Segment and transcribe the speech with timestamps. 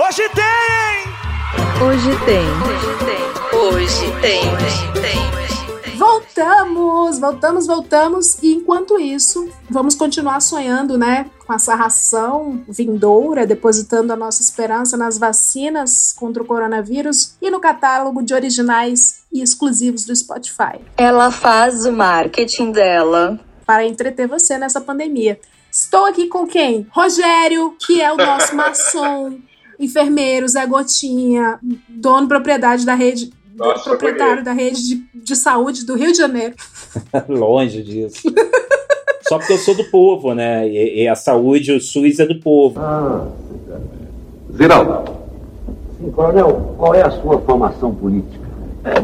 [0.00, 1.84] Hoje tem!
[1.84, 2.46] Hoje tem.
[2.62, 3.58] Hoje tem.
[3.58, 4.40] Hoje tem.
[4.54, 5.96] Hoje tem.
[5.98, 8.38] Voltamos, voltamos, voltamos.
[8.40, 11.28] E enquanto isso, vamos continuar sonhando, né?
[11.44, 17.58] Com essa ração vindoura, depositando a nossa esperança nas vacinas contra o coronavírus e no
[17.58, 20.78] catálogo de originais e exclusivos do Spotify.
[20.96, 23.40] Ela faz o marketing dela.
[23.66, 25.40] Para entreter você nessa pandemia.
[25.72, 26.86] Estou aqui com quem?
[26.90, 29.38] Rogério, que é o nosso maçom,
[29.78, 31.58] enfermeiro, Zé Gotinha,
[31.88, 36.54] dono propriedade da rede, Nossa, proprietário da rede de, de saúde do Rio de Janeiro.
[37.28, 38.22] Longe disso.
[39.28, 40.66] Só porque eu sou do povo, né?
[40.68, 42.80] E, e, a saúde, o SUS é do povo.
[42.80, 43.28] Ah,
[44.56, 45.18] Ziraldo.
[45.98, 48.48] Sim, coronel, qual é a sua formação política?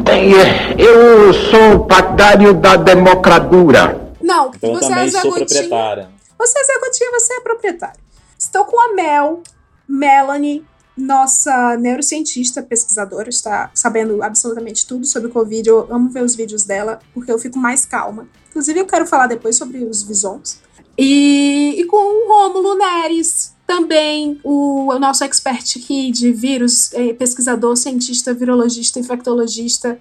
[0.02, 0.32] Bem,
[0.78, 4.12] eu sou partidário da democratura.
[4.22, 6.08] Não, então você também é sou proprietária.
[6.38, 8.00] Você é Zé Gotinha, você é proprietário.
[8.38, 9.42] Estou com a Mel,
[9.88, 10.64] Melanie,
[10.96, 15.68] nossa neurocientista, pesquisadora, está sabendo absolutamente tudo sobre o Covid.
[15.68, 18.28] Eu amo ver os vídeos dela, porque eu fico mais calma.
[18.50, 20.62] Inclusive, eu quero falar depois sobre os visões.
[20.96, 27.12] E, e com o Rômulo Neres, também o, o, nosso expert aqui de vírus, é,
[27.12, 29.98] pesquisador, cientista, virologista, infectologista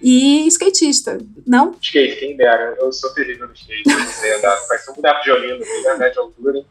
[0.00, 1.76] e skatista, não?
[1.82, 2.74] Skate, quem dera.
[2.80, 3.82] Eu sou terrível no skate.
[3.86, 4.56] Eu não sei andar.
[4.66, 6.64] Faz um boneco de olhinho, né, média altura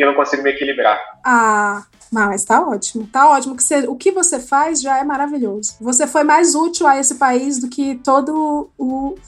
[0.00, 0.98] e eu não consigo me equilibrar.
[1.22, 3.06] Ah, mas tá ótimo.
[3.06, 3.54] Tá ótimo.
[3.54, 5.76] Que você, o que você faz já é maravilhoso.
[5.78, 9.18] Você foi mais útil a esse país do que todo o.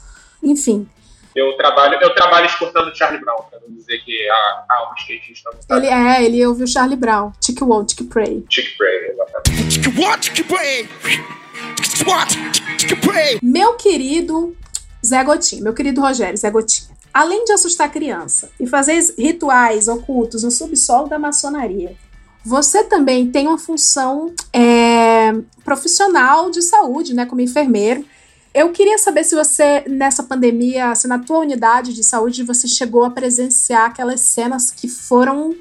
[0.41, 0.89] Enfim.
[1.35, 5.51] Eu trabalho, eu trabalho escutando Charlie Brown, pra não dizer que há, há um skatista
[5.51, 5.79] no estado.
[5.79, 7.31] Ele é, ele ouviu Charlie Brown.
[7.39, 8.41] Tick Wall, Tick Pray.
[8.49, 9.79] Tick Pray, exatamente.
[9.79, 10.89] Tick Wall, Tick Pray!
[12.77, 13.39] Tick Pray!
[13.41, 14.55] Meu querido
[15.05, 16.82] Zé Gotinho, meu querido Rogério, Zé Gotinho.
[17.13, 21.95] Além de assustar criança e fazer rituais ocultos no subsolo da maçonaria,
[22.43, 25.31] você também tem uma função é,
[25.63, 28.03] profissional de saúde, né, como enfermeiro.
[28.53, 33.03] Eu queria saber se você, nessa pandemia, se na tua unidade de saúde, você chegou
[33.03, 35.55] a presenciar aquelas cenas que foram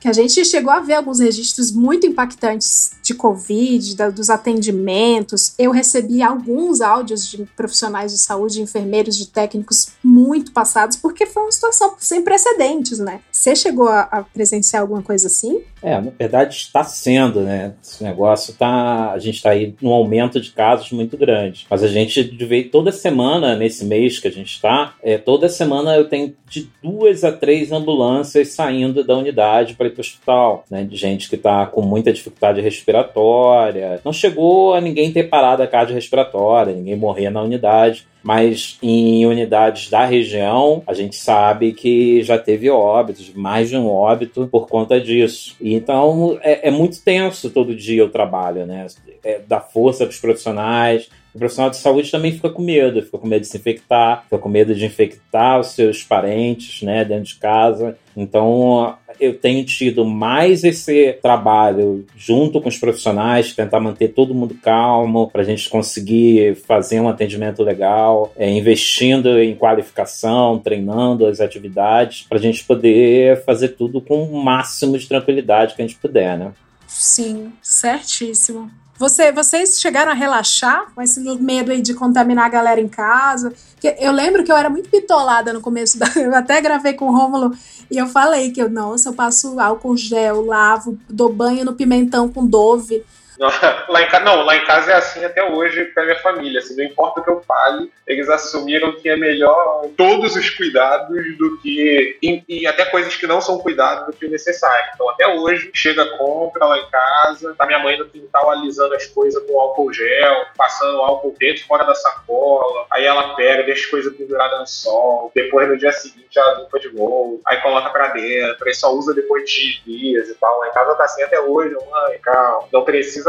[0.00, 5.54] que a gente chegou a ver alguns registros muito impactantes de Covid, da, dos atendimentos.
[5.58, 11.42] Eu recebi alguns áudios de profissionais de saúde, enfermeiros, de técnicos muito passados, porque foi
[11.42, 13.20] uma situação sem precedentes, né?
[13.38, 15.60] Você chegou a, a presenciar alguma coisa assim?
[15.80, 17.72] É, na verdade está sendo, né?
[17.80, 19.12] Esse negócio tá.
[19.12, 21.64] A gente está aí num aumento de casos muito grande.
[21.70, 25.94] Mas a gente vê toda semana, nesse mês que a gente está, é, toda semana
[25.94, 30.64] eu tenho de duas a três ambulâncias saindo da unidade para ir para o hospital,
[30.68, 30.82] né?
[30.82, 34.00] De gente que está com muita dificuldade respiratória.
[34.04, 39.88] Não chegou a ninguém ter parado a cardiorrespiratória, ninguém morrer na unidade mas em unidades
[39.88, 45.00] da região a gente sabe que já teve óbitos, mais de um óbito por conta
[45.00, 45.56] disso.
[45.60, 48.86] Então é, é muito tenso todo dia o trabalho, né?
[49.24, 53.28] É, da força dos profissionais, o profissional de saúde também fica com medo, fica com
[53.28, 57.36] medo de se infectar, fica com medo de infectar os seus parentes, né, dentro de
[57.36, 57.96] casa.
[58.16, 64.56] Então, eu tenho tido mais esse trabalho junto com os profissionais, tentar manter todo mundo
[64.60, 71.40] calmo, para a gente conseguir fazer um atendimento legal, é, investindo em qualificação, treinando as
[71.40, 75.98] atividades, para a gente poder fazer tudo com o máximo de tranquilidade que a gente
[76.00, 76.52] puder, né?
[76.88, 78.68] Sim, certíssimo.
[78.98, 83.52] Você, vocês chegaram a relaxar com esse medo aí de contaminar a galera em casa?
[84.00, 86.08] Eu lembro que eu era muito pitolada no começo da.
[86.18, 87.56] Eu até gravei com o Rômulo
[87.88, 92.28] e eu falei que eu, nossa, eu passo álcool gel, lavo, dou banho no pimentão
[92.28, 93.04] com Dove.
[93.88, 96.58] Lá em, não, lá em casa é assim até hoje com a minha família.
[96.58, 101.36] Assim, não importa o que eu fale, eles assumiram que é melhor todos os cuidados
[101.36, 102.18] do que.
[102.22, 104.90] E, e até coisas que não são cuidados do que o necessário.
[104.94, 109.06] Então, até hoje, chega compra lá em casa, tá minha mãe no quintal alisando as
[109.06, 112.86] coisas com álcool gel, passando álcool dentro, fora da sacola.
[112.90, 115.30] Aí ela pega, deixa as coisas penduradas no sol.
[115.34, 117.40] Depois, no dia seguinte, ela limpa de novo.
[117.46, 118.66] Aí coloca pra dentro.
[118.66, 120.58] Aí só usa depois de dias e tal.
[120.58, 121.74] Lá em casa tá assim até hoje.
[121.74, 122.68] Mãe, calma.
[122.72, 123.27] Não precisa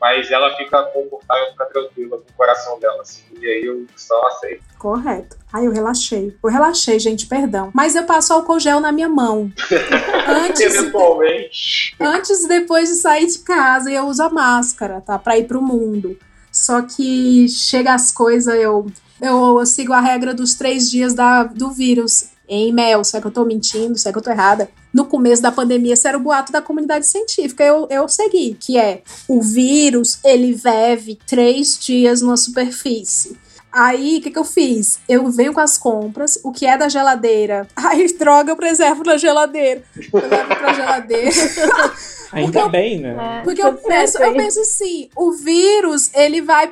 [0.00, 4.26] mas ela fica confortável, fica tranquila com o coração dela, assim, e aí eu só
[4.28, 4.62] aceito.
[4.78, 5.36] Correto.
[5.52, 6.36] Aí eu relaxei.
[6.42, 7.70] Eu relaxei, gente, perdão.
[7.74, 9.50] Mas eu passo álcool gel na minha mão.
[10.28, 11.96] antes, Eventualmente.
[11.98, 15.18] Antes e depois de sair de casa, eu uso a máscara, tá?
[15.18, 16.18] Pra ir pro mundo.
[16.52, 18.86] Só que chega as coisas, eu,
[19.20, 23.04] eu, eu sigo a regra dos três dias da, do vírus em mel.
[23.04, 23.98] Será que eu tô mentindo?
[23.98, 24.68] Será que eu tô errada?
[24.92, 27.62] No começo da pandemia, esse era o boato da comunidade científica.
[27.62, 33.36] Eu, eu segui, que é o vírus, ele vive três dias numa superfície.
[33.70, 34.98] Aí, o que, que eu fiz?
[35.06, 37.68] Eu venho com as compras, o que é da geladeira.
[37.76, 39.82] Ai, droga, eu preservo na geladeira.
[39.94, 41.30] Eu levo pra geladeira.
[42.32, 43.40] Ainda eu- bem, né?
[43.40, 44.36] É, Porque eu penso, eu aí.
[44.36, 46.70] penso assim, o vírus, ele vai,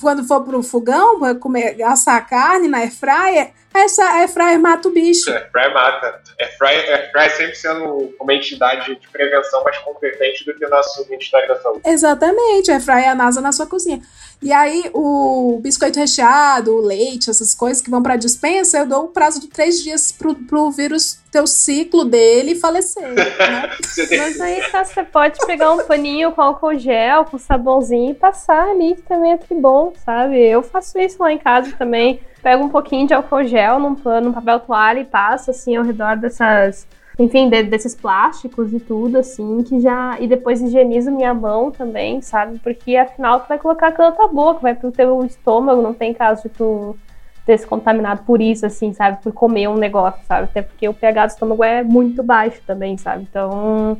[0.00, 3.50] quando for pro fogão, pra comer, assar carne na airfryer,
[3.84, 5.30] essa airfryer mata o bicho.
[5.30, 6.20] É, Fry mata.
[6.38, 10.70] É Fry, é Fry sempre sendo uma entidade de prevenção mais competente do que o
[10.70, 11.82] nosso Ministério da Saúde.
[11.84, 14.00] Exatamente, airfryer é a NASA na sua cozinha.
[14.40, 19.04] E aí, o biscoito recheado, o leite, essas coisas que vão pra dispensa, eu dou
[19.04, 23.24] o prazo de três dias pro, pro vírus ter o ciclo dele e falecer, né?
[24.16, 28.68] Mas aí tá, você pode pegar um paninho com álcool gel, com sabãozinho e passar
[28.68, 30.40] ali, que também é tri bom, sabe?
[30.40, 32.20] Eu faço isso lá em casa também.
[32.40, 35.84] Pego um pouquinho de álcool gel num pano, num papel toalha e passo assim ao
[35.84, 36.86] redor dessas.
[37.18, 40.16] Enfim, de- desses plásticos e tudo, assim, que já.
[40.20, 42.58] E depois higienizo minha mão também, sabe?
[42.60, 46.14] Porque afinal tu vai colocar aquilo na tua boca, vai pro teu estômago, não tem
[46.14, 46.96] caso de tu
[47.44, 49.20] ter se contaminado por isso, assim, sabe?
[49.22, 50.44] Por comer um negócio, sabe?
[50.44, 53.24] Até porque o pH do estômago é muito baixo também, sabe?
[53.28, 53.98] Então,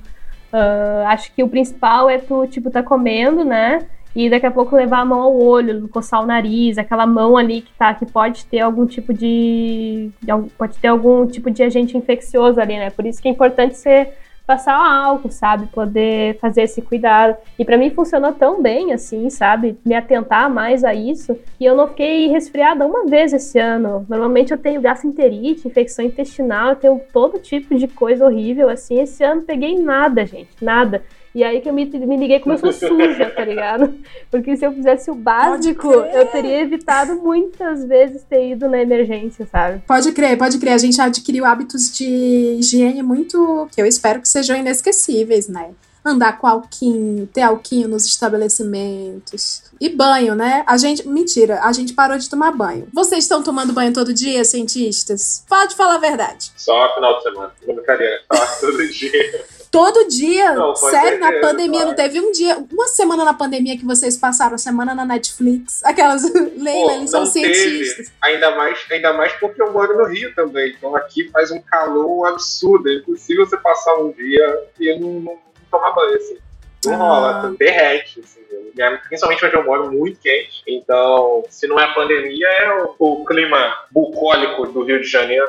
[0.53, 3.87] ah, acho que o principal é tu, tipo, tá comendo, né?
[4.19, 7.61] E daqui a pouco levar a mão ao olho, coçar o nariz, aquela mão ali
[7.61, 10.11] que tá, que pode ter algum tipo de.
[10.59, 12.91] Pode ter algum tipo de agente infeccioso ali, né?
[12.91, 14.12] Por isso que é importante você
[14.44, 15.69] passar álcool, sabe?
[15.69, 17.37] Poder fazer esse cuidado.
[17.56, 19.79] E pra mim funcionou tão bem, assim, sabe?
[19.87, 21.38] Me atentar mais a isso.
[21.61, 24.05] E eu não fiquei resfriada uma vez esse ano.
[24.09, 28.99] Normalmente eu tenho gastroenterite, infecção intestinal, eu tenho todo tipo de coisa horrível, assim.
[29.00, 31.05] Esse ano peguei nada, gente, nada.
[31.38, 33.94] E aí que eu me, me liguei como eu sou suja, tá ligado?
[34.29, 39.46] Porque se eu fizesse o básico, eu teria evitado muitas vezes ter ido na emergência,
[39.46, 39.81] sabe?
[39.87, 40.73] Pode crer, pode crer.
[40.73, 43.69] A gente adquiriu hábitos de higiene muito.
[43.70, 45.70] que eu espero que sejam inesquecíveis, né?
[46.05, 49.62] Andar com alquinho, ter alquinho nos estabelecimentos.
[49.81, 50.64] E banho, né?
[50.67, 51.06] A gente.
[51.06, 52.88] Mentira, a gente parou de tomar banho.
[52.93, 55.44] Vocês estão tomando banho todo dia, cientistas?
[55.49, 56.50] Pode falar a verdade.
[56.56, 57.52] Só final de semana.
[57.64, 58.23] Não brincadeira.
[58.32, 59.44] Só todo dia.
[59.70, 60.53] Todo dia?
[60.55, 61.97] Não, Sério, na pandemia não claro.
[61.97, 65.85] teve um dia, uma semana na pandemia que vocês passaram, semana na Netflix.
[65.85, 66.23] Aquelas.
[66.56, 67.55] Leila, eles são não teve.
[67.55, 68.12] cientistas.
[68.23, 70.75] Ainda mais, ainda mais porque eu moro no Rio também.
[70.76, 72.88] Então aqui faz um calor absurdo.
[72.88, 75.38] É impossível você passar um dia e não, não
[75.70, 76.38] tomar banho, assim.
[76.87, 76.97] Não Ah.
[76.97, 78.38] rola, derrete, assim.
[78.79, 80.62] É- Principalmente onde eu moro, muito quente.
[80.67, 85.44] Então, se não é pandemia, é o, o clima bucólico do Rio de Janeiro.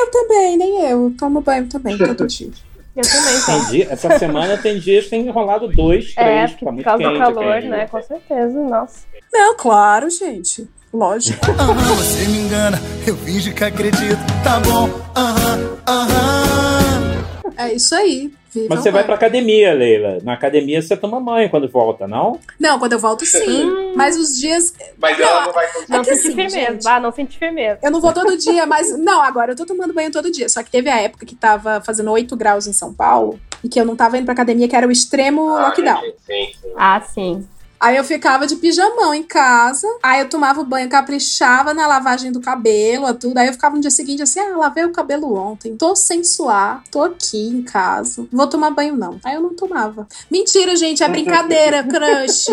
[0.00, 1.12] Eu também, nem eu.
[1.18, 2.50] Tomo banho também, todo dia.
[2.96, 3.70] Eu também, tá?
[3.70, 6.84] Dia, essa semana tem dias que tem rolado dois, três, É, tá porque por muito
[6.84, 7.68] causa do calor, aqui.
[7.68, 7.86] né?
[7.88, 9.00] Com certeza, nossa.
[9.32, 10.66] Não, claro, gente.
[10.92, 11.38] Lógico.
[11.60, 14.16] Aham, você me engana, eu finge que acredito.
[14.42, 17.24] Tá bom, aham, aham.
[17.58, 18.32] É isso aí.
[18.56, 20.18] Vivam Mas você vai pra academia, Leila.
[20.22, 22.40] Na academia você toma banho quando volta, não?
[22.58, 23.92] Não, quando eu volto, sim.
[23.94, 24.72] Mas os dias.
[24.98, 27.78] Mas Não, ela não vai Não que senti assim, firmeza, gente- vá, não senti firmeza.
[27.82, 28.96] Eu não vou todo dia, mas.
[28.98, 30.48] Não, agora eu tô tomando banho todo dia.
[30.48, 33.78] Só que teve a época que tava fazendo 8 graus em São Paulo e que
[33.78, 36.00] eu não tava indo pra academia, que era o extremo Ah, lockdown.
[36.00, 36.72] Sim, sim.
[36.76, 37.46] Ah, sim.
[37.86, 42.32] Aí eu ficava de pijamão em casa, aí eu tomava o banho, caprichava na lavagem
[42.32, 43.38] do cabelo, a tudo.
[43.38, 46.82] Aí eu ficava no dia seguinte assim: ah, lavei o cabelo ontem, tô sem suar,
[46.90, 49.20] tô aqui em casa, não vou tomar banho não.
[49.22, 50.08] Aí eu não tomava.
[50.28, 52.48] Mentira, gente, é brincadeira, crush.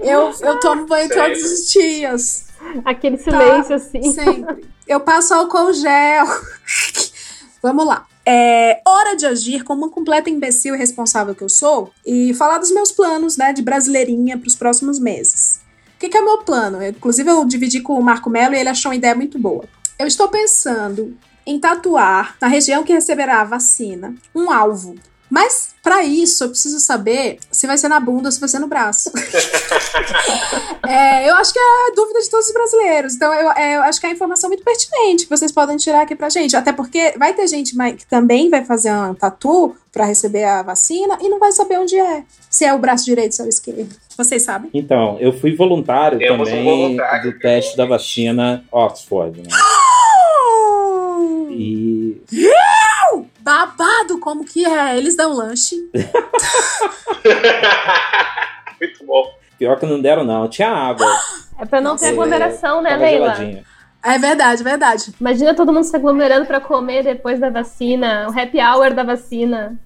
[0.00, 1.34] Eu, eu tomo banho Sério?
[1.34, 2.46] todos os dias.
[2.82, 4.14] Aquele silêncio assim.
[4.14, 4.66] Sempre.
[4.88, 6.24] Eu passo álcool gel.
[7.62, 8.06] Vamos lá.
[8.24, 12.58] É hora de agir como uma completa imbecil e responsável que eu sou e falar
[12.58, 15.60] dos meus planos, né, de brasileirinha para os próximos meses.
[15.96, 16.82] O que, que é o meu plano?
[16.82, 19.64] Eu, inclusive, eu dividi com o Marco Melo e ele achou uma ideia muito boa.
[19.98, 24.94] Eu estou pensando em tatuar na região que receberá a vacina um alvo.
[25.28, 28.58] Mas, para isso, eu preciso saber se vai ser na bunda ou se vai ser
[28.58, 29.10] no braço.
[30.88, 33.14] É, eu acho que é a dúvida de todos os brasileiros.
[33.14, 36.02] Então, eu, é, eu acho que é a informação muito pertinente que vocês podem tirar
[36.02, 36.56] aqui pra gente.
[36.56, 41.16] Até porque vai ter gente que também vai fazer um tatu pra receber a vacina
[41.20, 42.24] e não vai saber onde é.
[42.48, 43.94] Se é o braço direito ou o esquerdo.
[44.16, 44.68] Vocês sabem?
[44.74, 47.32] Então, eu fui voluntário Temos um também voluntário.
[47.32, 49.48] do teste da vacina Oxford, né?
[51.50, 52.20] E
[53.50, 54.96] Babado, como que é?
[54.96, 55.74] Eles dão lanche.
[58.80, 59.34] Muito bom.
[59.58, 60.46] pior que não deram, não.
[60.48, 61.04] Tinha água.
[61.58, 63.34] É pra não ter aglomeração, né, tava Leila?
[63.34, 63.64] geladinha.
[64.04, 65.12] É verdade, verdade.
[65.20, 69.76] Imagina todo mundo se aglomerando pra comer depois da vacina, o happy hour da vacina.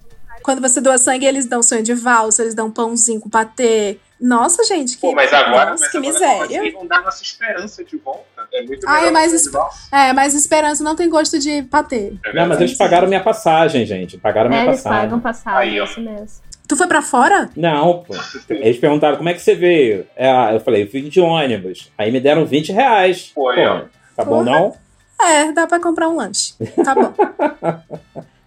[0.43, 3.97] Quando você doa sangue, eles dão sonho de valsa, eles dão pãozinho com patê.
[4.19, 6.59] Nossa, gente, que, Pô, mas agora, nossa, mas que agora miséria.
[6.61, 8.47] Eles vão dar nossa esperança de volta.
[8.53, 9.75] É muito Ai, mas que es- de volta.
[9.91, 12.13] É, mas esperança não tem gosto de patê.
[12.25, 14.17] É Não, mas eles pagaram minha passagem, gente.
[14.17, 15.01] Pagaram É, minha eles passagem.
[15.01, 16.45] pagam passagem, Aí, isso mesmo.
[16.67, 17.49] Tu foi pra fora?
[17.55, 18.15] Não, pô.
[18.49, 20.07] Eles perguntaram como é que você veio.
[20.15, 21.91] É, eu falei, eu fui de ônibus.
[21.97, 23.31] Aí me deram 20 reais.
[23.35, 23.81] Pô, Pô,
[24.15, 24.75] tá bom não?
[25.21, 26.53] É, dá pra comprar um lanche.
[26.83, 27.13] Tá bom.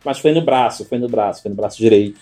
[0.05, 2.19] Mas foi no braço, foi no braço, foi no braço direito.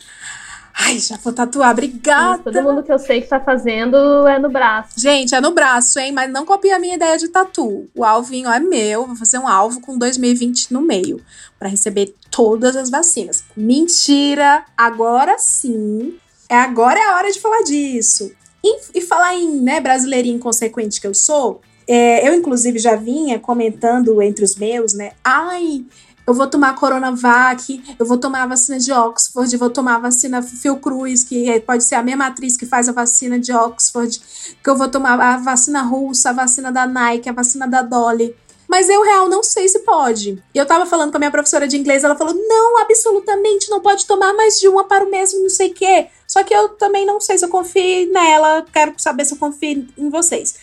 [0.78, 2.42] Ai, já vou tatuar, obrigada.
[2.42, 5.00] Todo mundo que eu sei que tá fazendo é no braço.
[5.00, 6.12] Gente, é no braço, hein?
[6.12, 7.88] Mas não copia a minha ideia de tatu.
[7.94, 11.20] O alvinho é meu, vou fazer um alvo com 2020 no meio,
[11.58, 13.42] para receber todas as vacinas.
[13.56, 14.64] Mentira!
[14.76, 16.18] Agora sim.
[16.48, 18.30] É agora é a hora de falar disso.
[18.62, 23.38] E, e falar em, né, brasileirinho inconsequente que eu sou, é, eu inclusive já vinha
[23.38, 25.12] comentando entre os meus, né?
[25.24, 25.84] Ai,
[26.26, 29.98] eu vou tomar Coronavac, eu vou tomar a vacina de Oxford, eu vou tomar a
[30.00, 34.20] vacina Fiocruz, que pode ser a mesma atriz que faz a vacina de Oxford,
[34.62, 38.34] que eu vou tomar a vacina russa, a vacina da Nike, a vacina da Dolly.
[38.68, 40.42] Mas eu, real, não sei se pode.
[40.52, 43.80] E eu tava falando com a minha professora de inglês, ela falou: não, absolutamente não
[43.80, 46.08] pode tomar mais de uma para o mesmo, não sei o quê.
[46.26, 49.86] Só que eu também não sei se eu confio nela, quero saber se eu confio
[49.96, 50.56] em vocês.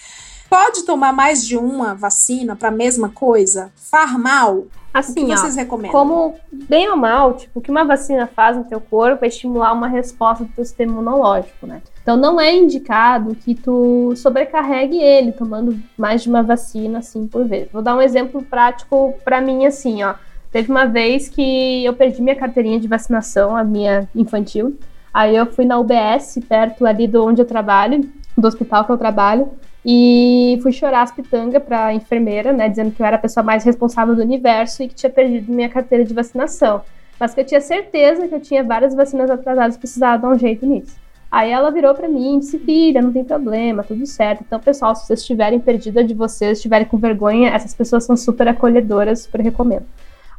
[0.50, 3.72] Pode tomar mais de uma vacina para a mesma coisa?
[3.76, 4.68] Far mal?
[4.94, 5.92] Assim, o que ó, vocês recomendam?
[5.92, 9.74] como bem ou mal, tipo, o que uma vacina faz no teu corpo é estimular
[9.74, 11.82] uma resposta do teu sistema imunológico, né?
[12.04, 17.44] Então não é indicado que tu sobrecarregue ele tomando mais de uma vacina assim por
[17.46, 17.70] vez.
[17.72, 20.14] Vou dar um exemplo prático para mim assim, ó.
[20.52, 24.78] Teve uma vez que eu perdi minha carteirinha de vacinação, a minha infantil.
[25.12, 28.08] Aí eu fui na UBS, perto ali de onde eu trabalho,
[28.38, 29.50] do hospital que eu trabalho,
[29.86, 33.44] e fui chorar as pitangas para a enfermeira, né, dizendo que eu era a pessoa
[33.44, 36.82] mais responsável do universo e que tinha perdido minha carteira de vacinação.
[37.20, 40.40] Mas que eu tinha certeza que eu tinha várias vacinas atrasadas e precisava dar um
[40.40, 40.96] jeito nisso.
[41.30, 44.44] Aí ela virou para mim e disse: Filha, não tem problema, tudo certo.
[44.46, 48.48] Então, pessoal, se vocês estiverem perdida de vocês, estiverem com vergonha, essas pessoas são super
[48.48, 49.86] acolhedoras, super recomendo.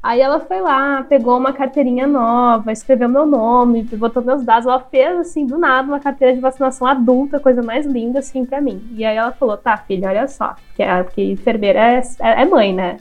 [0.04, 4.66] Aí ela foi lá, pegou uma carteirinha nova, escreveu meu nome, botou meus dados.
[4.66, 8.60] Ela fez, assim, do nada, uma carteira de vacinação adulta, coisa mais linda, assim, pra
[8.60, 8.86] mim.
[8.92, 10.56] E aí ela falou: tá, filha, olha só.
[10.66, 12.98] Porque, é, enfermeira é, é mãe, né?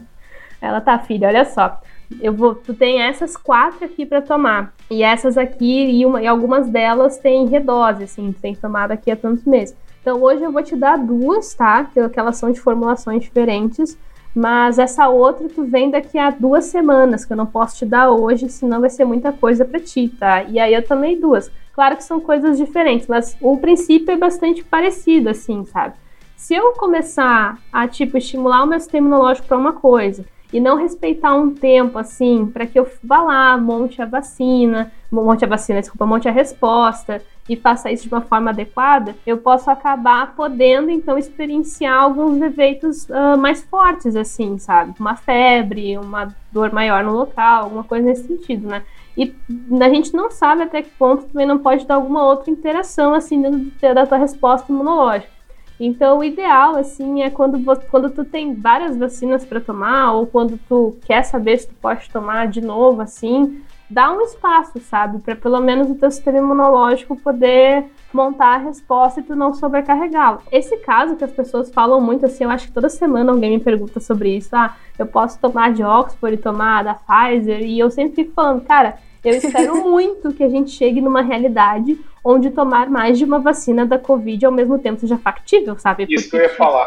[0.62, 1.78] Ela tá, filha, olha só.
[2.22, 4.74] Eu vou, tu tem essas quatro aqui para tomar.
[4.90, 8.88] E essas aqui, e, uma, e algumas delas têm redose, assim, tu tem que tomar
[8.88, 9.76] daqui a tantos meses.
[10.02, 11.84] Então hoje eu vou te dar duas, tá?
[11.84, 13.98] Que, que elas são de formulações diferentes
[14.36, 18.12] mas essa outra tu vem daqui a duas semanas, que eu não posso te dar
[18.12, 20.44] hoje, senão vai ser muita coisa para ti, tá?
[20.44, 21.52] E aí eu tomei duas.
[21.74, 25.96] Claro que são coisas diferentes, mas o princípio é bastante parecido, assim, sabe?
[26.36, 30.78] Se eu começar a, tipo, estimular o meu sistema imunológico para uma coisa e não
[30.78, 35.82] respeitar um tempo, assim, para que eu vá lá, monte a vacina, monte a vacina,
[35.82, 40.90] desculpa, monte a resposta, e faça isso de uma forma adequada, eu posso acabar podendo
[40.90, 44.94] então experienciar alguns efeitos uh, mais fortes, assim, sabe?
[45.00, 48.84] Uma febre, uma dor maior no local, alguma coisa nesse sentido, né?
[49.18, 49.34] E
[49.82, 53.42] a gente não sabe até que ponto também não pode dar alguma outra interação assim
[53.42, 55.32] dentro da tua resposta imunológica.
[55.80, 60.60] Então, o ideal, assim, é quando, quando tu tem várias vacinas para tomar, ou quando
[60.70, 65.20] tu quer saber se tu pode tomar de novo, assim, dá um espaço, sabe?
[65.20, 70.42] Para pelo menos o teu sistema imunológico poder montar a resposta e tu não sobrecarregá-lo.
[70.52, 73.60] Esse caso que as pessoas falam muito assim, eu acho que toda semana alguém me
[73.60, 74.56] pergunta sobre isso.
[74.56, 77.62] Ah, eu posso tomar de Oxford e tomar da Pfizer?
[77.62, 82.00] E eu sempre fico falando, cara, eu espero muito que a gente chegue numa realidade
[82.26, 86.06] onde tomar mais de uma vacina da Covid ao mesmo tempo seja factível, sabe?
[86.10, 86.86] Isso que eu ia falar.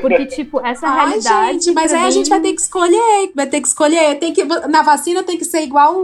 [0.00, 1.52] Porque, tipo, essa Ai, realidade.
[1.64, 3.30] gente, mas aí pra a mim- gente vai ter que escolher.
[3.34, 4.18] Vai ter que escolher.
[4.18, 6.00] Tem que, na vacina tem que ser igual o.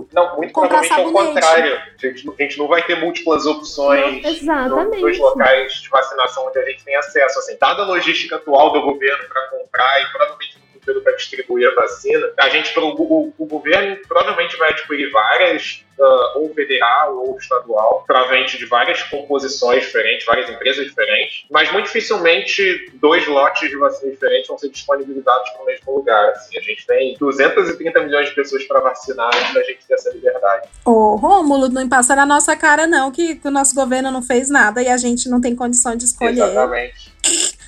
[0.00, 1.26] o- Não, muito provavelmente é o sabonete.
[1.34, 1.74] contrário.
[1.74, 5.00] A gente, a gente não vai ter múltiplas opções Não, exatamente.
[5.00, 7.38] no- nos locais de vacinação onde a gente tem acesso.
[7.38, 10.51] Assim, dada a logística atual do governo para comprar e provavelmente
[10.82, 15.84] futuro para distribuir a vacina, a gente, o, o, o governo provavelmente vai adquirir várias,
[16.00, 21.86] ah, ou federal ou estadual, provavelmente de várias composições diferentes, várias empresas diferentes, mas muito
[21.86, 26.30] dificilmente dois lotes de vacina diferentes vão ser disponibilizados no mesmo lugar.
[26.30, 30.10] Assim, a gente tem 230 milhões de pessoas para vacinar antes da gente ter essa
[30.10, 30.68] liberdade.
[30.84, 34.50] Ô, Rômulo, não passa na nossa cara, não, que, que o nosso governo não fez
[34.50, 36.32] nada e a gente não tem condição de escolher.
[36.32, 37.12] Exatamente.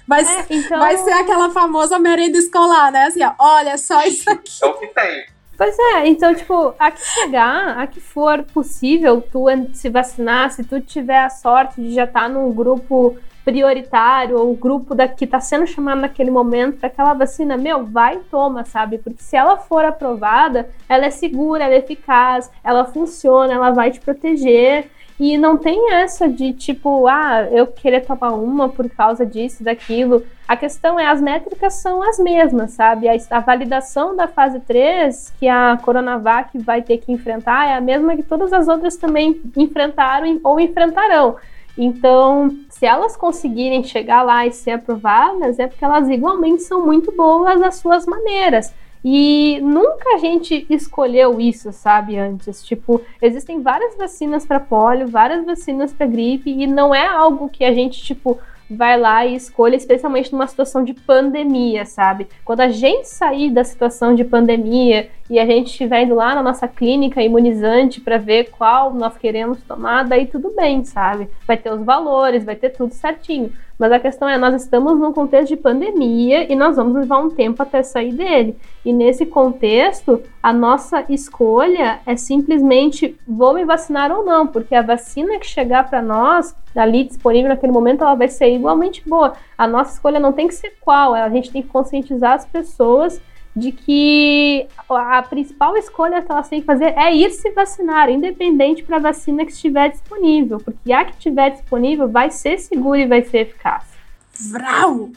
[0.07, 0.79] Vai, É, então...
[0.79, 3.07] vai ser aquela famosa merenda escolar, né?
[3.07, 4.53] Assim, ó, olha só isso aqui.
[4.63, 5.27] É o que tem.
[5.57, 10.65] Pois é, então, tipo, a que chegar, a que for possível tu se vacinar, se
[10.65, 15.39] tu tiver a sorte de já estar num grupo prioritário ou grupo da, que tá
[15.39, 18.99] sendo chamado naquele momento para aquela vacina, meu, vai e toma, sabe?
[18.99, 23.91] Porque se ela for aprovada, ela é segura, ela é eficaz, ela funciona, ela vai
[23.91, 24.91] te proteger.
[25.19, 30.25] E não tem essa de tipo, ah, eu querer tomar uma por causa disso, daquilo.
[30.47, 33.09] A questão é, as métricas são as mesmas, sabe?
[33.09, 37.81] A, a validação da fase 3 que a Coronavac vai ter que enfrentar é a
[37.81, 41.37] mesma que todas as outras também enfrentaram ou enfrentarão.
[41.79, 47.13] Então, se elas conseguirem chegar lá e ser aprovadas, é porque elas igualmente são muito
[47.13, 48.73] boas às suas maneiras.
[49.05, 52.65] E nunca a gente escolheu isso, sabe, antes.
[52.65, 57.65] Tipo, existem várias vacinas para polio, várias vacinas para gripe, e não é algo que
[57.65, 58.39] a gente, tipo,
[58.71, 62.29] vai lá e escolha, especialmente numa situação de pandemia, sabe?
[62.45, 66.43] Quando a gente sair da situação de pandemia e a gente estiver indo lá na
[66.43, 71.29] nossa clínica imunizante para ver qual nós queremos tomar, daí tudo bem, sabe?
[71.47, 73.53] Vai ter os valores, vai ter tudo certinho.
[73.79, 77.31] Mas a questão é, nós estamos num contexto de pandemia e nós vamos levar um
[77.31, 78.57] tempo até sair dele.
[78.85, 84.83] E nesse contexto, a nossa escolha é simplesmente vou me vacinar ou não, porque a
[84.83, 89.33] vacina que chegar para nós, ali disponível naquele momento, ela vai ser igualmente boa.
[89.59, 93.21] A nossa escolha não tem que ser qual, a gente tem que conscientizar as pessoas
[93.55, 98.83] de que a principal escolha que elas têm que fazer é ir se vacinar, independente
[98.83, 103.07] para a vacina que estiver disponível, porque a que estiver disponível vai ser segura e
[103.07, 103.94] vai ser eficaz.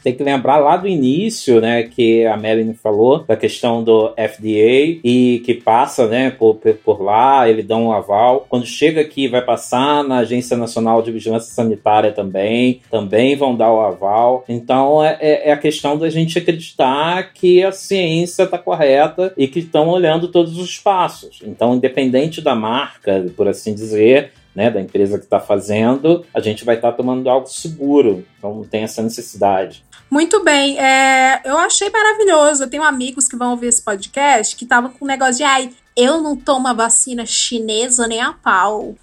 [0.02, 5.00] Tem que lembrar lá do início, né, que a Melanie falou, da questão do FDA
[5.04, 8.46] e que passa, né, por, por lá, ele dá um aval.
[8.48, 13.72] Quando chega aqui, vai passar na Agência Nacional de Vigilância Sanitária também, também vão dar
[13.72, 14.44] o aval.
[14.48, 19.48] Então é, é, é a questão da gente acreditar que a ciência está correta e
[19.48, 21.40] que estão olhando todos os passos.
[21.44, 26.64] Então, independente da marca, por assim dizer, né, da empresa que está fazendo, a gente
[26.64, 28.24] vai estar tá tomando algo seguro.
[28.38, 29.84] Então não tem essa necessidade.
[30.10, 32.64] Muito bem, é, eu achei maravilhoso.
[32.64, 35.70] Eu tenho amigos que vão ouvir esse podcast que estavam com um negócio de ai,
[35.96, 38.94] eu não tomo a vacina chinesa nem a pau.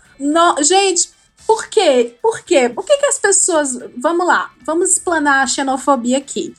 [0.63, 1.09] Gente,
[1.45, 2.15] por quê?
[2.21, 2.69] Por quê?
[2.69, 3.77] Por que, que as pessoas.
[3.97, 6.55] Vamos lá, vamos explanar a xenofobia aqui.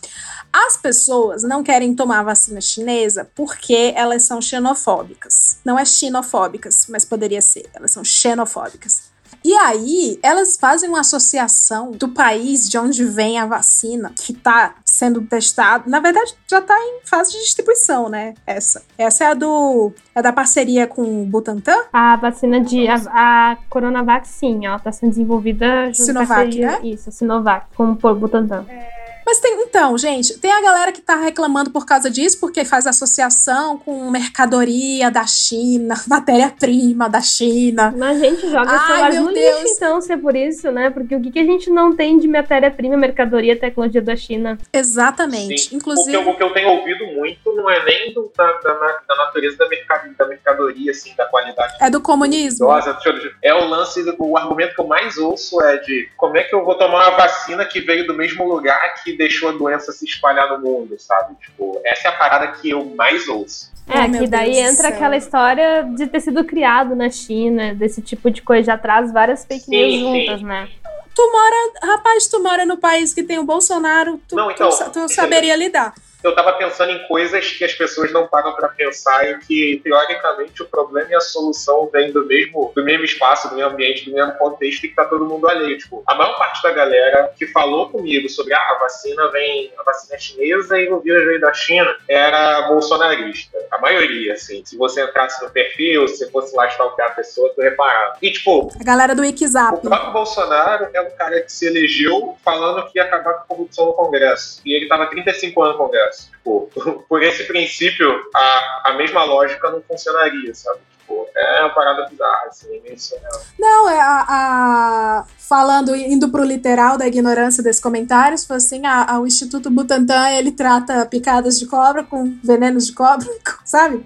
[0.52, 5.58] As pessoas não querem tomar a vacina chinesa porque elas são xenofóbicas.
[5.64, 7.68] Não é xenofóbicas, mas poderia ser.
[7.74, 9.14] Elas são xenofóbicas.
[9.44, 14.74] E aí, elas fazem uma associação do país de onde vem a vacina, que está
[14.84, 15.88] sendo testado.
[15.88, 18.34] Na verdade, já está em fase de distribuição, né?
[18.44, 18.82] Essa.
[18.98, 19.92] Essa é a do.
[20.16, 21.78] É da parceria com o Butantan?
[21.92, 22.88] A vacina de.
[22.88, 26.80] A, a Coronavac, sim, ela está sendo desenvolvida junto Sinovac, parceria, né?
[26.82, 28.64] Isso, Sinovac, com o Butantan.
[28.68, 29.05] É.
[29.26, 32.86] Mas tem, então, gente, tem a galera que tá reclamando por causa disso, porque faz
[32.86, 37.92] associação com mercadoria da China, matéria-prima da China.
[37.96, 39.62] Mas a gente joga Ai, celular no Deus.
[39.62, 40.90] lixo, então, se é por isso, né?
[40.90, 44.56] Porque o que, que a gente não tem de matéria-prima, mercadoria, tecnologia da China?
[44.72, 45.58] Exatamente.
[45.58, 45.76] Sim.
[45.76, 46.16] Inclusive.
[46.16, 48.74] O que, eu, o que eu tenho ouvido muito não é nem do, da, da,
[49.08, 51.74] da natureza da, mercado, da mercadoria, assim, da qualidade.
[51.80, 52.68] É do comunismo?
[52.68, 52.96] Nossa,
[53.42, 56.54] É o lance, do, o argumento que eu mais ouço é de como é que
[56.54, 60.04] eu vou tomar uma vacina que veio do mesmo lugar que deixou a doença se
[60.04, 61.34] espalhar no mundo, sabe?
[61.40, 63.72] Tipo, essa é a parada que eu mais ouço.
[63.88, 64.94] É, Oh, que daí Deus entra céu.
[64.96, 69.44] aquela história de ter sido criado na China, desse tipo de coisa, já traz várias
[69.44, 70.00] fake Sim, news sim.
[70.26, 70.68] juntas, né?
[71.14, 71.94] Tu mora.
[71.94, 75.54] Rapaz, tu mora no país que tem o Bolsonaro, tu, Não, então, tu, tu saberia
[75.56, 75.94] lidar.
[76.26, 80.60] Eu tava pensando em coisas que as pessoas não param pra pensar e que, teoricamente,
[80.62, 84.12] o problema e a solução vêm do mesmo, do mesmo espaço, do mesmo ambiente, do
[84.14, 85.78] mesmo contexto e que tá todo mundo alheio.
[85.78, 89.82] Tipo, a maior parte da galera que falou comigo sobre ah, a vacina vem, a
[89.84, 93.56] vacina é chinesa e o vírus veio da China, era bolsonarista.
[93.70, 94.64] A maioria, assim.
[94.64, 98.16] Se você entrasse no perfil, se fosse lá stalkear a pessoa, tu reparava.
[98.20, 99.80] E, tipo, A galera do o Wikizap.
[99.80, 103.86] próprio Bolsonaro é um cara que se elegeu falando que ia acabar com a corrupção
[103.86, 104.60] no Congresso.
[104.64, 106.15] E ele tava 35 anos no Congresso.
[106.30, 106.70] Tipo,
[107.08, 110.80] por esse princípio, a, a mesma lógica não funcionaria, sabe?
[111.00, 113.28] Tipo, é uma parada bizarra, assim, é.
[113.58, 118.84] Não, é a, a- falando, indo pro literal da ignorância desse comentário, se fosse assim,
[118.86, 123.26] a, a- o Instituto Butantan, ele trata picadas de cobra com venenos de cobra,
[123.64, 124.04] sabe?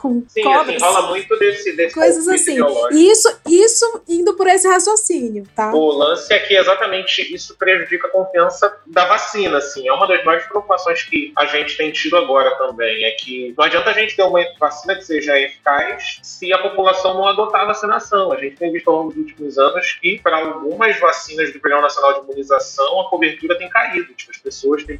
[0.00, 0.68] Com Sim, cobras.
[0.68, 2.56] assim, rola muito desse, desse Coisas assim.
[2.90, 5.74] isso, isso indo por esse raciocínio, tá?
[5.74, 9.86] O lance é que exatamente isso prejudica a confiança da vacina, assim.
[9.86, 13.04] É uma das maiores preocupações que a gente tem tido agora também.
[13.04, 17.12] É que não adianta a gente ter uma vacina que seja eficaz se a população
[17.12, 18.32] não adotar a vacinação.
[18.32, 21.82] A gente tem visto ao longo dos últimos anos que, para algumas vacinas do Programa
[21.82, 24.14] Nacional de Imunização, a cobertura tem caído.
[24.14, 24.98] Tipo, as pessoas têm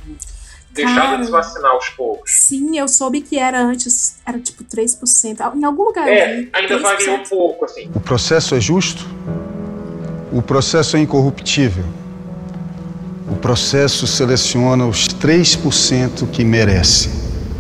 [0.73, 1.17] deixado Cara.
[1.19, 2.31] de se vacinar aos poucos.
[2.33, 5.55] Sim, eu soube que era antes, era tipo 3%.
[5.57, 6.51] Em algum lugar É, vi.
[6.53, 6.81] ainda 3%.
[6.83, 7.91] variou um pouco, assim.
[7.95, 9.05] O processo é justo?
[10.33, 11.85] O processo é incorruptível?
[13.29, 17.09] O processo seleciona os 3% que merece.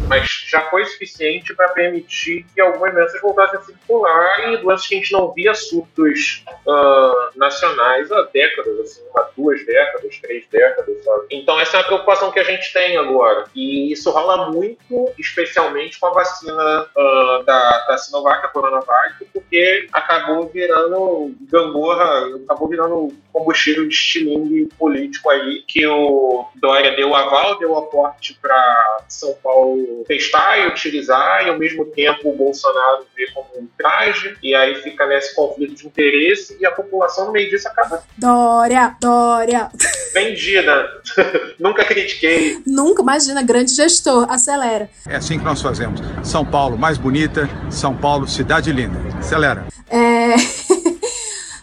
[0.08, 4.94] mas já foi suficiente para permitir que algumas doenças voltassem a circular e doenças que
[4.94, 11.04] a gente não via surtos ah, nacionais há décadas, assim, há duas décadas, três décadas,
[11.04, 11.26] sabe?
[11.30, 13.44] Então essa é a preocupação que a gente tem agora.
[13.54, 19.86] E isso rola muito, especialmente com a vacina ah, da, da Sinovac, a Coronavac, porque
[19.92, 27.58] acabou virando gangorra, acabou virando combustível de estilingue político aí, que o Dória deu aval,
[27.58, 33.26] deu aporte para São Paulo testar sai utilizar e ao mesmo tempo o Bolsonaro vê
[33.32, 37.50] como um traje e aí fica nesse conflito de interesse e a população no meio
[37.50, 39.70] disso acaba Dória, Dória.
[40.14, 40.88] vendida.
[41.60, 42.62] Nunca critiquei.
[42.66, 44.88] Nunca, imagina, grande gestor, acelera.
[45.06, 46.00] É assim que nós fazemos.
[46.24, 48.98] São Paulo mais bonita, São Paulo cidade linda.
[49.18, 49.66] Acelera.
[49.90, 50.34] É.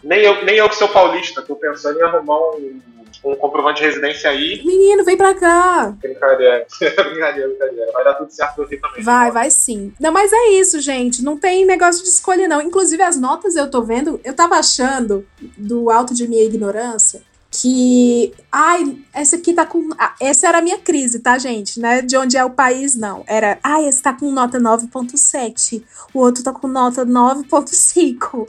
[0.04, 2.80] Nem eu, nem eu que sou paulista, tô pensando em arrumar um,
[3.32, 4.62] um comprovante de residência aí.
[4.66, 5.94] Menino, vem pra cá.
[6.00, 6.66] Brincadeira.
[6.80, 7.92] brincadeira, brincadeira.
[7.92, 9.04] Vai dar tudo certo aqui também.
[9.04, 9.94] Vai, vai sim.
[10.00, 11.24] Não, mas é isso, gente.
[11.24, 12.62] Não tem negócio de escolha, não.
[12.62, 15.26] Inclusive, as notas eu tô vendo, eu tava achando,
[15.58, 18.34] do alto de minha ignorância, que.
[18.52, 19.90] Ai, essa aqui tá com.
[19.98, 21.80] ah, Essa era a minha crise, tá, gente?
[21.80, 23.24] Não é de onde é o país, não.
[23.28, 23.58] Era.
[23.64, 25.84] Ai, esse tá com nota 9,7.
[26.14, 28.48] O outro tá com nota 9,5.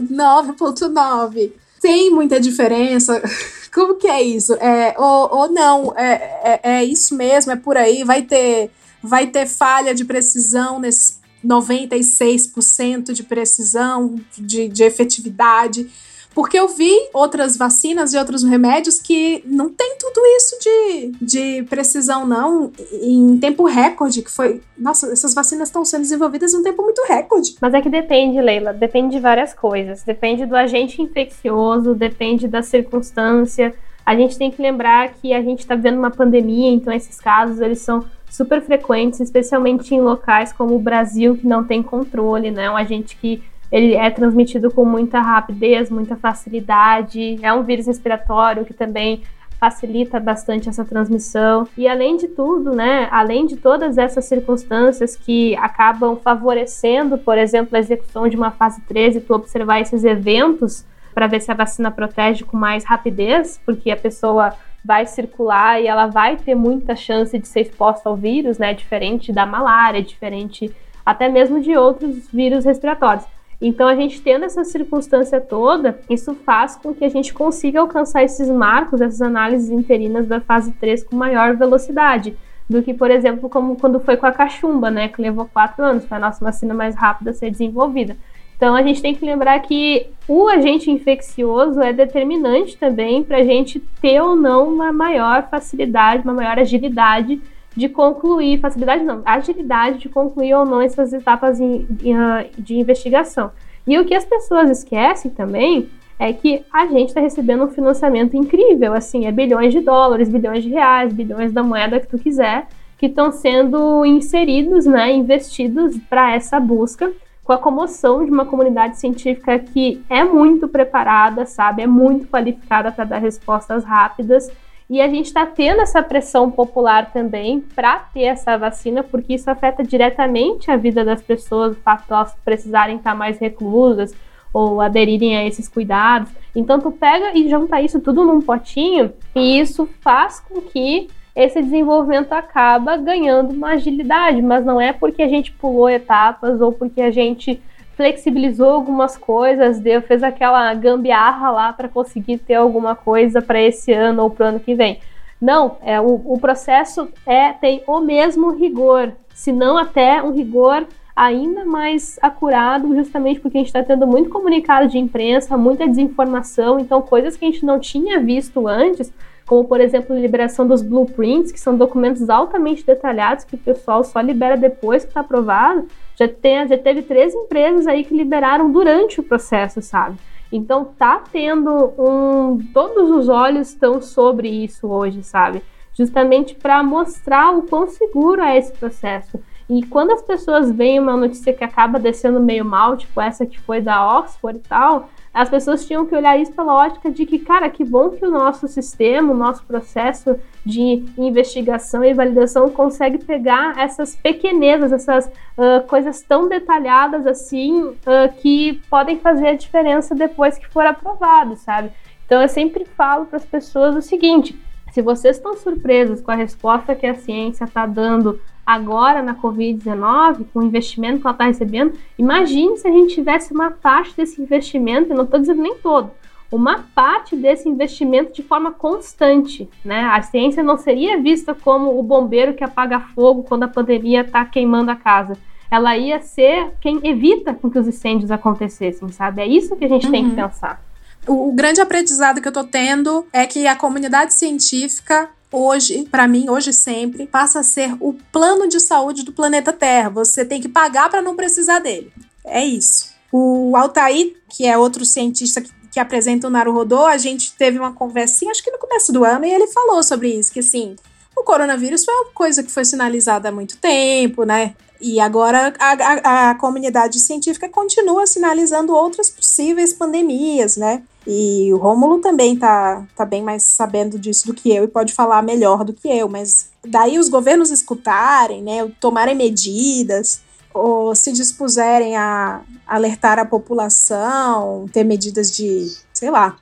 [0.00, 1.52] 9,9.
[1.80, 3.20] Tem muita diferença.
[3.72, 4.52] Como que é isso?
[4.54, 6.12] É, ou, ou não, é,
[6.44, 8.04] é, é isso mesmo, é por aí.
[8.04, 8.70] Vai ter,
[9.02, 15.90] vai ter falha de precisão nesses 96% de precisão, de, de efetividade.
[16.34, 21.62] Porque eu vi outras vacinas e outros remédios que não tem tudo isso de, de
[21.64, 24.60] precisão, não, em tempo recorde, que foi.
[24.76, 27.56] Nossa, essas vacinas estão sendo desenvolvidas em um tempo muito recorde.
[27.60, 28.72] Mas é que depende, Leila.
[28.72, 30.02] Depende de várias coisas.
[30.02, 33.74] Depende do agente infeccioso, depende da circunstância.
[34.04, 37.60] A gente tem que lembrar que a gente está vivendo uma pandemia, então esses casos
[37.60, 42.70] eles são super frequentes, especialmente em locais como o Brasil, que não tem controle, né?
[42.70, 43.42] Um agente que
[43.72, 47.38] ele é transmitido com muita rapidez, muita facilidade.
[47.42, 49.22] É um vírus respiratório que também
[49.58, 51.66] facilita bastante essa transmissão.
[51.78, 57.74] E além de tudo, né, além de todas essas circunstâncias que acabam favorecendo, por exemplo,
[57.76, 61.90] a execução de uma fase 13, tu observar esses eventos para ver se a vacina
[61.90, 64.52] protege com mais rapidez, porque a pessoa
[64.84, 69.32] vai circular e ela vai ter muita chance de ser exposta ao vírus, né, diferente
[69.32, 70.74] da malária, diferente
[71.06, 73.24] até mesmo de outros vírus respiratórios.
[73.64, 78.24] Então, a gente tendo essa circunstância toda, isso faz com que a gente consiga alcançar
[78.24, 82.36] esses marcos, essas análises interinas da fase 3 com maior velocidade
[82.68, 86.04] do que, por exemplo, como quando foi com a cachumba, né, que levou quatro anos,
[86.04, 88.16] foi a nossa vacina mais rápida a ser desenvolvida.
[88.56, 93.44] Então, a gente tem que lembrar que o agente infeccioso é determinante também para a
[93.44, 97.40] gente ter ou não uma maior facilidade, uma maior agilidade
[97.76, 102.76] de concluir, facilidade não, agilidade de concluir ou não essas etapas em- em, ah, de
[102.76, 103.50] investigação.
[103.86, 108.36] E o que as pessoas esquecem também é que a gente está recebendo um financiamento
[108.36, 112.68] incrível, assim, é bilhões de dólares, bilhões de reais, bilhões da moeda que tu quiser,
[112.96, 117.10] que estão sendo inseridos, né, investidos para essa busca,
[117.42, 122.92] com a comoção de uma comunidade científica que é muito preparada, sabe, é muito qualificada
[122.92, 124.48] para dar respostas rápidas.
[124.92, 129.50] E a gente está tendo essa pressão popular também para ter essa vacina, porque isso
[129.50, 134.14] afeta diretamente a vida das pessoas, o fato de elas precisarem estar mais reclusas
[134.52, 136.30] ou aderirem a esses cuidados.
[136.54, 141.62] Então tu pega e junta isso tudo num potinho e isso faz com que esse
[141.62, 147.00] desenvolvimento acaba ganhando uma agilidade, mas não é porque a gente pulou etapas ou porque
[147.00, 147.62] a gente
[147.96, 153.92] flexibilizou algumas coisas, deu, fez aquela gambiarra lá para conseguir ter alguma coisa para esse
[153.92, 155.00] ano ou para o ano que vem.
[155.40, 160.86] Não, é, o, o processo é, tem o mesmo rigor, se não até um rigor
[161.14, 166.78] ainda mais acurado, justamente porque a gente está tendo muito comunicado de imprensa, muita desinformação,
[166.78, 169.12] então coisas que a gente não tinha visto antes,
[169.44, 174.02] como por exemplo a liberação dos blueprints, que são documentos altamente detalhados que o pessoal
[174.02, 175.86] só libera depois que está aprovado.
[176.16, 180.16] Já, tem, já teve três empresas aí que liberaram durante o processo, sabe?
[180.52, 182.58] Então tá tendo um.
[182.74, 185.62] Todos os olhos estão sobre isso hoje, sabe?
[185.94, 189.40] Justamente para mostrar o quão seguro é esse processo.
[189.68, 193.58] E quando as pessoas veem uma notícia que acaba descendo meio mal, tipo essa que
[193.58, 197.38] foi da Oxford e tal, as pessoas tinham que olhar isso pela ótica de que,
[197.38, 203.24] cara, que bom que o nosso sistema, o nosso processo de investigação e validação consegue
[203.24, 207.96] pegar essas pequenezas, essas uh, coisas tão detalhadas assim, uh,
[208.42, 211.90] que podem fazer a diferença depois que for aprovado, sabe?
[212.26, 214.58] Então eu sempre falo para as pessoas o seguinte:
[214.92, 220.46] se vocês estão surpresos com a resposta que a ciência está dando agora na Covid-19,
[220.52, 224.40] com o investimento que ela está recebendo, imagine se a gente tivesse uma parte desse
[224.40, 226.10] investimento, eu não estou dizendo nem todo,
[226.50, 230.02] uma parte desse investimento de forma constante, né?
[230.04, 234.44] A ciência não seria vista como o bombeiro que apaga fogo quando a pandemia está
[234.44, 235.36] queimando a casa.
[235.70, 239.40] Ela ia ser quem evita com que os incêndios acontecessem, sabe?
[239.40, 240.82] É isso que a gente tem que pensar.
[241.26, 246.26] O, o grande aprendizado que eu tô tendo é que a comunidade científica hoje, para
[246.26, 250.08] mim, hoje sempre, passa a ser o plano de saúde do planeta Terra.
[250.10, 252.12] Você tem que pagar para não precisar dele.
[252.44, 253.12] É isso.
[253.30, 257.92] O Altair, que é outro cientista que, que apresenta o Naruhodô, a gente teve uma
[257.92, 260.96] conversinha, acho que no começo do ano, e ele falou sobre isso, que assim,
[261.36, 264.74] o coronavírus foi uma coisa que foi sinalizada há muito tempo, né?
[265.02, 271.02] E agora a, a, a, comunidade científica continua sinalizando outras possíveis pandemias, né?
[271.26, 275.12] E o Rômulo também tá, tá bem mais sabendo disso do que eu e pode
[275.12, 280.40] falar melhor do que eu, mas daí os governos escutarem, né, tomarem medidas,
[280.72, 286.56] ou se dispuserem a alertar a população, ter medidas de, sei lá.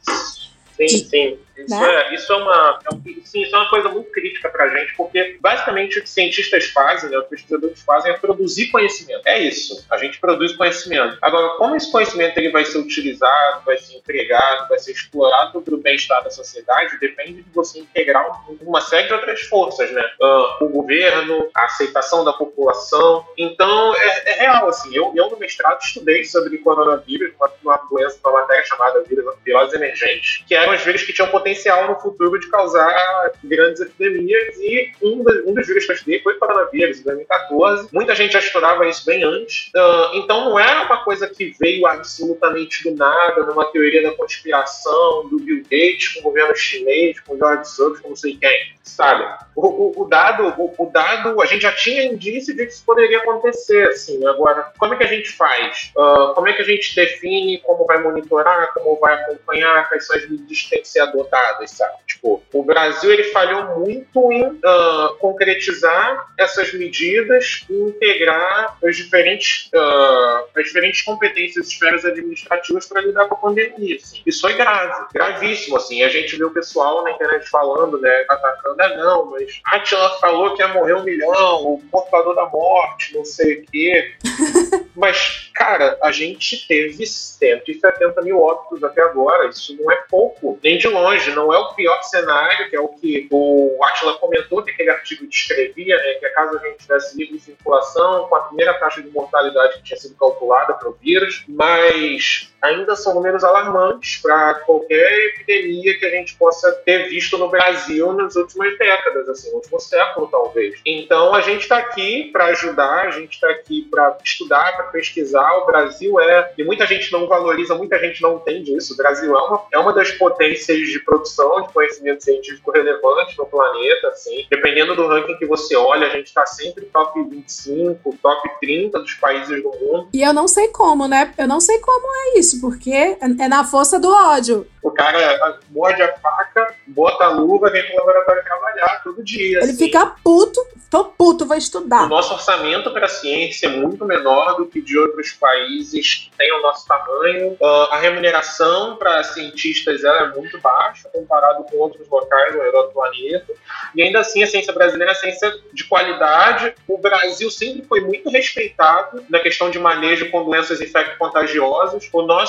[0.77, 1.39] Sim, de, sim.
[1.65, 1.95] Isso, né?
[1.95, 4.69] é, isso, é uma, é um, sim, isso é uma coisa muito crítica para a
[4.69, 9.23] gente, porque basicamente o que cientistas fazem, né, os pesquisadores fazem é produzir conhecimento.
[9.27, 9.85] É isso.
[9.91, 11.19] A gente produz conhecimento.
[11.23, 15.75] Agora, como esse conhecimento ele vai ser utilizado, vai ser empregado, vai ser explorado para
[15.75, 18.27] o bem-estar da sociedade, depende de você integrar
[18.61, 20.03] uma série de outras forças, né?
[20.21, 23.25] Uh, o governo, a aceitação da população.
[23.37, 24.95] Então, é, é real, assim.
[24.95, 29.03] Eu, eu, no mestrado, estudei sobre coronavírus, uma, uma doença, uma matéria chamada
[29.45, 33.81] virose emergente, que eram os vírus que tinham potencial potencial no futuro de causar grandes
[33.81, 37.89] epidemias e um, um dos vírus que eu foi o coronavírus, em 2014.
[37.93, 39.71] Muita gente já estudava isso bem antes.
[39.75, 45.29] Uh, então não era uma coisa que veio absolutamente do nada, numa teoria da conspiração
[45.29, 48.75] do Bill Gates com o governo chinês, com o George Soros, com não sei quem,
[48.83, 49.25] sabe?
[49.55, 52.85] O, o, o dado, o, o, dado, a gente já tinha indício de que isso
[52.85, 54.25] poderia acontecer, assim.
[54.27, 55.93] Agora, como é que a gente faz?
[55.97, 60.17] Uh, como é que a gente define como vai monitorar, como vai acompanhar, quais são
[60.17, 61.40] as medidas que têm que ser adotadas?
[61.67, 61.95] Sabe?
[62.07, 69.71] Tipo, o Brasil ele falhou muito em uh, concretizar essas medidas e integrar as diferentes,
[69.75, 73.97] uh, as diferentes competências esferas administrativas para lidar com a pandemia.
[73.97, 74.23] Assim.
[74.27, 75.77] Isso foi grave, gravíssimo.
[75.77, 76.03] Assim.
[76.03, 80.19] A gente vê o pessoal na internet falando, né, atacando, ah, não, mas a Atila
[80.21, 84.13] falou que ia morrer um milhão, o portador da morte, não sei o quê.
[84.97, 89.49] mas, cara, a gente teve 170 mil óbitos até agora.
[89.49, 92.89] Isso não é pouco, nem de longe não é o pior cenário, que é o
[92.89, 97.17] que o Atila comentou, que aquele artigo descrevia, né, que é caso a gente tivesse
[97.17, 101.45] livre circulação, com a primeira taxa de mortalidade que tinha sido calculada para o vírus,
[101.49, 107.49] mas ainda são números alarmantes para qualquer epidemia que a gente possa ter visto no
[107.49, 110.79] Brasil nas últimas décadas, assim, no último século talvez.
[110.85, 115.51] Então a gente está aqui para ajudar, a gente está aqui para estudar, para pesquisar.
[115.59, 118.95] O Brasil é, e muita gente não valoriza, muita gente não entende isso.
[118.95, 123.47] O Brasil é uma, é uma das potências de produção de conhecimento científico relevante no
[123.47, 124.47] planeta, assim.
[124.51, 129.15] Dependendo do ranking que você olha, a gente está sempre top 25, top 30 dos
[129.15, 130.09] países do mundo.
[130.13, 131.33] E eu não sei como, né?
[131.39, 134.67] Eu não sei como é isso isso, porque é na força do ódio.
[134.83, 139.59] O cara morde a faca, bota a luva, vem pro laboratório trabalhar todo dia.
[139.59, 139.77] Ele assim.
[139.77, 140.61] fica puto,
[140.91, 142.05] tô puto, vou estudar.
[142.05, 146.53] O nosso orçamento para ciência é muito menor do que de outros países que têm
[146.59, 147.53] o nosso tamanho.
[147.61, 152.85] Uh, a remuneração para cientistas ela é muito baixa comparado com outros locais ao redor
[152.85, 153.53] do planeta.
[153.95, 156.75] E ainda assim, a ciência brasileira é ciência de qualidade.
[156.89, 162.09] O Brasil sempre foi muito respeitado na questão de manejo com doenças infecto-contagiosas.
[162.13, 162.40] O nosso,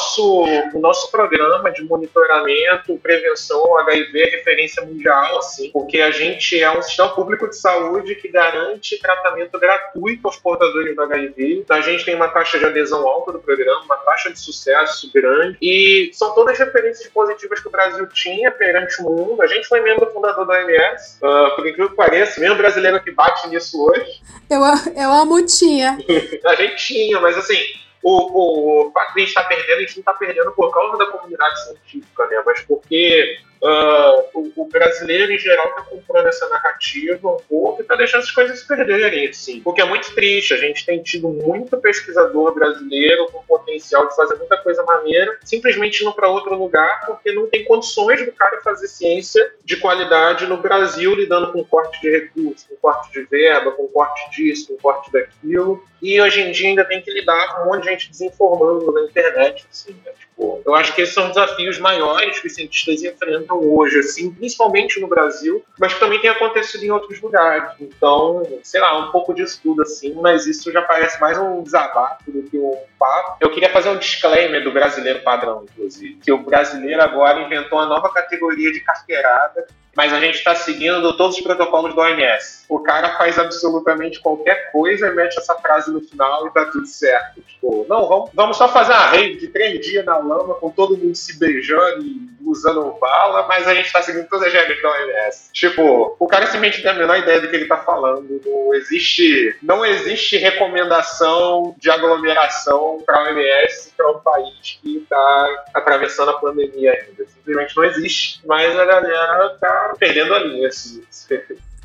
[0.73, 6.69] o nosso programa de monitoramento prevenção, HIV é referência mundial, assim, porque a gente é
[6.71, 11.59] um sistema público de saúde que garante tratamento gratuito aos portadores do HIV.
[11.59, 15.11] Então, a gente tem uma taxa de adesão alta do programa, uma taxa de sucesso
[15.13, 19.41] grande, e são todas referências positivas que o Brasil tinha perante o mundo.
[19.41, 23.11] A gente foi membro fundador da OMS, uh, por incrível que pareça, mesmo brasileiro que
[23.11, 24.21] bate nisso hoje.
[24.49, 24.61] Eu,
[24.95, 25.97] eu amo tinha.
[26.45, 27.59] a gente tinha, mas assim,
[28.03, 31.07] o, o a gente estar tá perdendo, a gente não está perdendo por causa da
[31.07, 32.41] comunidade científica, né?
[32.45, 37.83] Mas porque Uh, o, o, brasileiro em geral está comprando essa narrativa um pouco e
[37.83, 39.61] está deixando as coisas perderem, assim.
[39.61, 40.55] Porque é muito triste.
[40.55, 46.01] A gente tem tido muito pesquisador brasileiro com potencial de fazer muita coisa maneira, simplesmente
[46.01, 50.57] indo para outro lugar porque não tem condições do cara fazer ciência de qualidade no
[50.57, 55.11] Brasil, lidando com corte de recursos, com corte de verba, com corte disso, com corte
[55.11, 55.83] daquilo.
[56.01, 59.03] E hoje em dia ainda tem que lidar com um monte de gente desinformando na
[59.03, 60.11] internet, assim, né?
[60.19, 64.99] tipo, eu acho que esses são desafios maiores que os cientistas enfrentam hoje, assim, principalmente
[64.99, 67.71] no Brasil, mas que também tem acontecido em outros lugares.
[67.79, 72.31] Então, sei lá, um pouco disso tudo, assim, mas isso já parece mais um desabafo
[72.31, 73.37] do que um papo.
[73.39, 77.87] Eu queria fazer um disclaimer do brasileiro padrão, inclusive, que o brasileiro agora inventou uma
[77.87, 82.65] nova categoria de carteirada mas a gente está seguindo todos os protocolos do OMS.
[82.69, 86.85] O cara faz absolutamente qualquer coisa e mete essa frase no final e tá tudo
[86.85, 87.41] certo.
[87.41, 90.97] Tipo, não, vamos, vamos só fazer uma rede de três dias na lama com todo
[90.97, 94.89] mundo se beijando e usando bala, mas a gente tá seguindo todas as regras da
[94.89, 95.49] OMS.
[95.51, 98.41] Tipo, o cara simplesmente tem a menor ideia do que ele tá falando.
[98.45, 106.31] Não existe, não existe recomendação de aglomeração para OMS para um país que tá atravessando
[106.31, 107.25] a pandemia ainda.
[107.27, 108.41] Simplesmente não existe.
[108.45, 111.01] Mas a galera tá perdendo a linha, assim.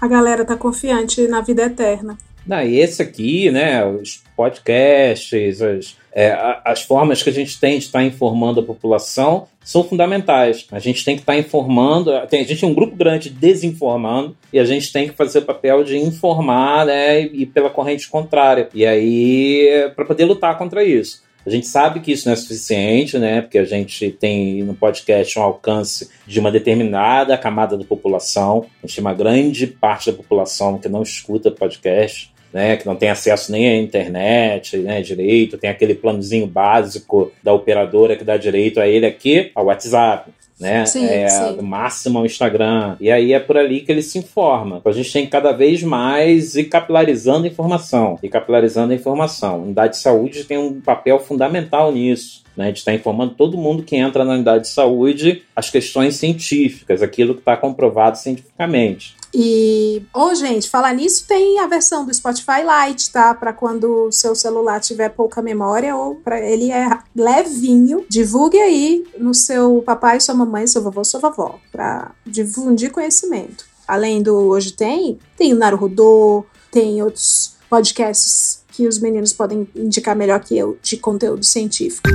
[0.01, 2.17] A galera tá confiante na vida eterna.
[2.47, 6.33] Não, e esse aqui, né, os podcasts, as, é,
[6.65, 10.65] as formas que a gente tem de estar informando a população são fundamentais.
[10.71, 14.61] A gente tem que estar informando, tem, a gente tem um grupo grande desinformando e
[14.61, 18.69] a gente tem que fazer o papel de informar né, e pela corrente contrária.
[18.73, 21.26] E aí, para poder lutar contra isso.
[21.47, 23.41] A gente sabe que isso não é suficiente, né?
[23.41, 28.67] Porque a gente tem no podcast um alcance de uma determinada camada da população.
[28.83, 32.97] A gente tem uma grande parte da população que não escuta podcast né, que não
[32.97, 38.39] tem acesso nem à internet, né, direito, tem aquele planozinho básico da operadora que dá
[38.39, 40.31] direito a ele aqui, ao WhatsApp.
[40.59, 40.87] Né?
[40.87, 41.61] Sim, é, sim.
[41.63, 42.97] máximo ao Instagram.
[42.99, 44.81] E aí é por ali que ele se informa.
[44.85, 48.19] A gente tem que cada vez mais ir capilarizando a informação.
[48.23, 49.55] E capilarizando a informação.
[49.55, 52.45] A unidade de saúde tem um papel fundamental nisso.
[52.57, 57.03] Né, de estar informando todo mundo que entra na unidade de saúde as questões científicas,
[57.03, 59.15] aquilo que está comprovado cientificamente.
[59.39, 63.35] E, ô, gente, falar nisso, tem a versão do Spotify Lite, tá?
[63.35, 68.07] Para quando o seu celular tiver pouca memória ou para ele é levinho.
[68.09, 73.67] Divulgue aí no seu papai, sua mamãe, seu vovô, sua vovó, para difundir conhecimento.
[73.87, 80.17] Além do Hoje Tem, tem o Naruhodô, tem outros podcasts que os meninos podem indicar
[80.17, 82.09] melhor que eu de conteúdo científico.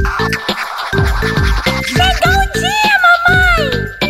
[1.86, 4.01] Chegou o dia, mamãe!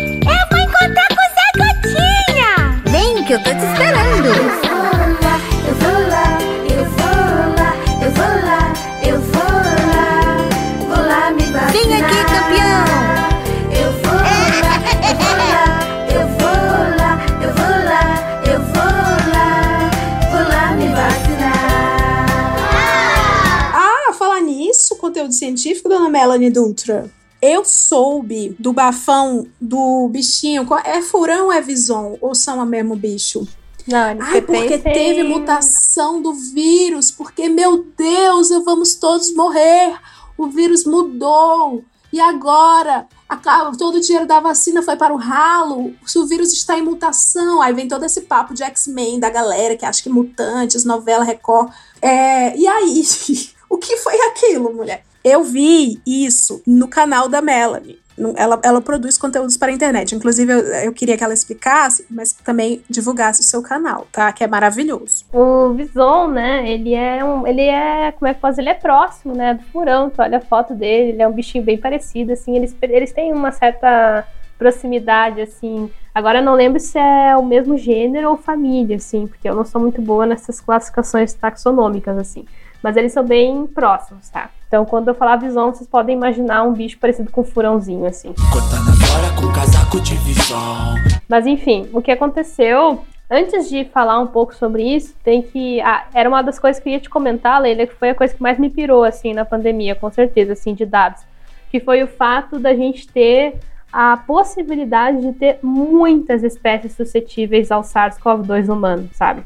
[25.22, 27.10] Conteúdo científico, dona Melanie Dutra.
[27.40, 30.66] Eu soube do bafão do bichinho.
[30.84, 32.16] É furão ou é vison?
[32.20, 33.46] Ou são o mesmo bicho?
[33.86, 37.10] Não, Ai, porque teve mutação do vírus.
[37.10, 39.96] Porque, meu Deus, vamos todos morrer.
[40.38, 41.82] O vírus mudou.
[42.12, 45.92] E agora, acaba- todo o dinheiro da vacina foi para o ralo.
[46.06, 49.76] Se o vírus está em mutação, aí vem todo esse papo de X-Men da galera
[49.76, 51.72] que acha que mutantes, novela Record.
[52.00, 53.02] É, e aí,
[53.68, 55.04] o que foi aquilo, mulher?
[55.24, 58.02] Eu vi isso no canal da Melanie.
[58.36, 60.14] Ela, ela produz conteúdos para a internet.
[60.14, 64.30] Inclusive, eu, eu queria que ela explicasse, mas também divulgasse o seu canal, tá?
[64.32, 65.24] Que é maravilhoso.
[65.32, 69.34] O Vison, né, ele é um, ele é, como é que posso, ele é próximo,
[69.34, 72.54] né, do furão, tu olha a foto dele, ele é um bichinho bem parecido, assim,
[72.54, 74.26] eles, eles têm uma certa
[74.58, 79.48] proximidade, assim, agora eu não lembro se é o mesmo gênero ou família, assim, porque
[79.48, 82.44] eu não sou muito boa nessas classificações taxonômicas, assim,
[82.82, 84.50] mas eles são bem próximos, tá?
[84.66, 88.34] Então, quando eu falar Vison, vocês podem imaginar um bicho parecido com um furãozinho, assim.
[88.50, 90.94] Cortando fora com casaco de visão.
[91.28, 95.80] Mas enfim, o que aconteceu, antes de falar um pouco sobre isso, tem que.
[95.82, 98.34] ah, era uma das coisas que eu ia te comentar, Leila, que foi a coisa
[98.34, 101.22] que mais me pirou, assim, na pandemia, com certeza, assim, de dados.
[101.70, 103.58] Que foi o fato da gente ter
[103.92, 109.42] a possibilidade de ter muitas espécies suscetíveis ao SARS-CoV-2 humano, sabe?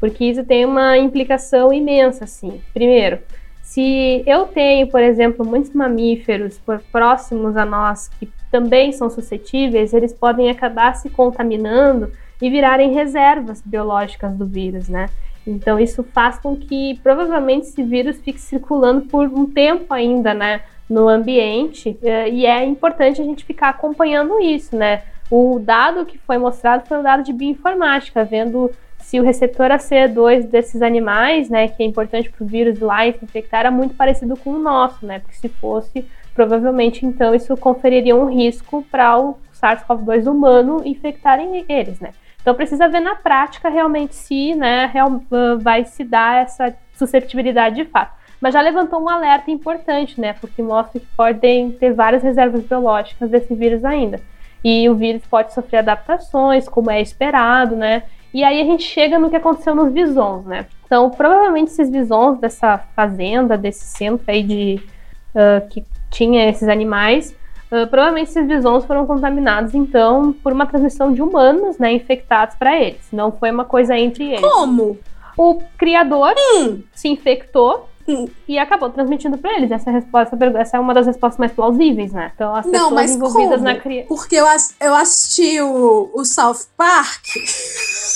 [0.00, 2.60] Porque isso tem uma implicação imensa, assim.
[2.74, 3.18] Primeiro,
[3.62, 6.60] se eu tenho, por exemplo, muitos mamíferos
[6.92, 13.62] próximos a nós que também são suscetíveis, eles podem acabar se contaminando e virarem reservas
[13.64, 15.08] biológicas do vírus, né?
[15.46, 20.62] Então isso faz com que provavelmente esse vírus fique circulando por um tempo ainda, né,
[20.88, 25.02] no ambiente, eh, e é importante a gente ficar acompanhando isso, né?
[25.30, 28.70] O dado que foi mostrado foi um dado de bioinformática, vendo
[29.06, 33.24] se o receptor ACE2 desses animais, né, que é importante para o vírus lá se
[33.24, 35.20] infectar, era muito parecido com o nosso, né?
[35.20, 42.00] Porque se fosse, provavelmente então isso conferiria um risco para o SARS-CoV-2 humano infectarem eles,
[42.00, 42.10] né?
[42.42, 45.22] Então precisa ver na prática realmente se, né, real-
[45.60, 48.12] vai se dar essa susceptibilidade de fato.
[48.40, 50.32] Mas já levantou um alerta importante, né?
[50.32, 54.20] Porque mostra que podem ter várias reservas biológicas desse vírus ainda.
[54.64, 58.02] E o vírus pode sofrer adaptações, como é esperado, né?
[58.36, 60.66] E aí a gente chega no que aconteceu nos visons, né?
[60.84, 64.82] Então, provavelmente esses visons dessa fazenda, desse centro aí de
[65.34, 67.34] ah, que tinha esses animais,
[67.72, 72.78] ah, provavelmente esses visons foram contaminados, então, por uma transmissão de humanos, né, infectados para
[72.78, 73.08] eles.
[73.10, 74.42] Não foi uma coisa entre eles.
[74.42, 74.98] Como?
[75.34, 76.34] O criador
[76.92, 77.88] se infectou
[78.46, 79.70] e acabou transmitindo pra eles.
[79.70, 82.32] Essa resposta, essa é uma das respostas mais plausíveis, né?
[82.34, 83.64] Então as Não, pessoas mas envolvidas como?
[83.64, 84.08] na criança.
[84.08, 84.46] Porque eu,
[84.80, 87.24] eu assisti o, o South Park.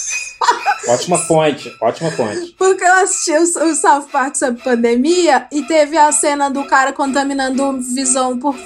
[0.88, 2.54] Ótima fonte, ótima fonte.
[2.58, 6.92] Porque eu assisti o, o South Park sobre pandemia e teve a cena do cara
[6.92, 8.56] contaminando visão por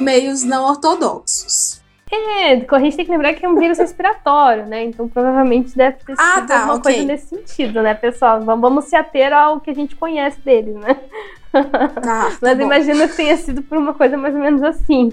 [0.00, 1.80] meios não ortodoxos.
[2.12, 4.84] É, a gente tem que lembrar que é um vírus respiratório, né?
[4.84, 6.92] Então provavelmente deve ter sido Ah, tá, alguma ok.
[6.92, 8.40] coisa nesse sentido, né, pessoal?
[8.40, 10.96] Vamos, vamos se ater ao que a gente conhece deles, né?
[11.54, 12.64] Ah, Mas bom.
[12.64, 15.12] imagina que tenha sido por uma coisa mais ou menos assim.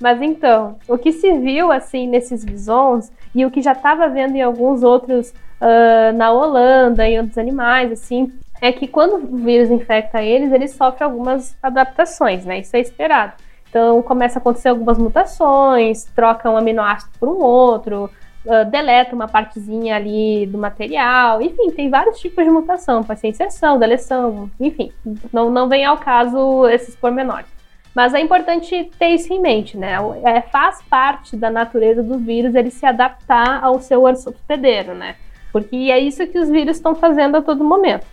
[0.00, 4.36] Mas então, o que se viu assim nesses visões e o que já estava vendo
[4.36, 9.70] em alguns outros ah, na Holanda e outros animais, assim, é que quando o vírus
[9.70, 12.60] infecta eles, eles sofrem algumas adaptações, né?
[12.60, 13.34] Isso é esperado.
[13.68, 18.10] Então começa a acontecer algumas mutações, troca um aminoácido por um outro,
[18.48, 23.28] ah, deleta uma partezinha ali do material, enfim, tem vários tipos de mutação, pode ser
[23.28, 24.92] inserção, deleção, enfim,
[25.32, 27.46] não, não vem ao caso esses pormenores.
[27.94, 29.94] Mas é importante ter isso em mente, né?
[30.22, 35.16] É, faz parte da natureza do vírus ele se adaptar ao seu hospedeiro, né?
[35.56, 38.04] Porque é isso que os vírus estão fazendo a todo momento.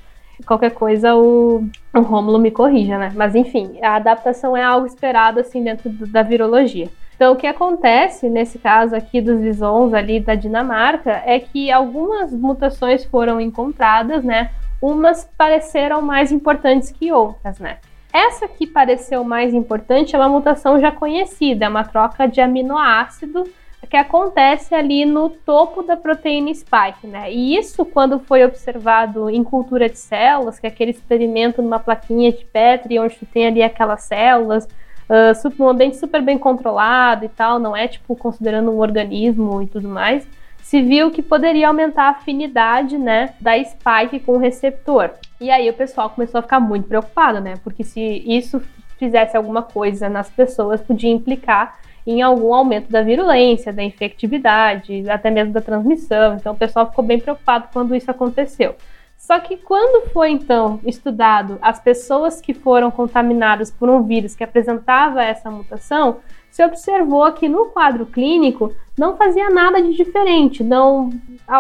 [0.48, 3.12] Qualquer coisa, o, o Rômulo me corrija, né?
[3.14, 6.90] Mas enfim, a adaptação é algo esperado assim dentro do- da virologia.
[7.14, 12.32] Então, o que acontece nesse caso aqui dos visons ali da Dinamarca é que algumas
[12.32, 14.52] mutações foram encontradas, né?
[14.82, 17.80] Umas pareceram mais importantes que outras, né?
[18.14, 23.44] Essa que pareceu mais importante é uma mutação já conhecida, é uma troca de aminoácido
[23.88, 27.32] que acontece ali no topo da proteína spike, né?
[27.32, 32.32] E isso, quando foi observado em cultura de células, que é aquele experimento numa plaquinha
[32.32, 34.68] de Petri, onde tu tem ali aquelas células,
[35.10, 39.90] uh, ambiente super bem controlado e tal, não é tipo considerando um organismo e tudo
[39.90, 40.28] mais,
[40.62, 45.12] se viu que poderia aumentar a afinidade, né, da spike com o receptor.
[45.40, 47.56] E aí o pessoal começou a ficar muito preocupado, né?
[47.64, 48.62] Porque se isso
[48.98, 55.30] fizesse alguma coisa nas pessoas, podia implicar em algum aumento da virulência, da infectividade, até
[55.30, 56.36] mesmo da transmissão.
[56.36, 58.76] Então o pessoal ficou bem preocupado quando isso aconteceu.
[59.18, 64.44] Só que quando foi então estudado as pessoas que foram contaminadas por um vírus que
[64.44, 66.18] apresentava essa mutação,
[66.52, 71.10] se observou que no quadro clínico não fazia nada de diferente, não,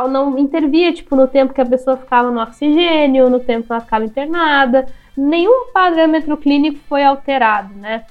[0.09, 3.81] não intervia tipo no tempo que a pessoa ficava no oxigênio, no tempo que ela
[3.81, 4.85] ficava internada,
[5.15, 8.03] nenhum parâmetro clínico foi alterado, né?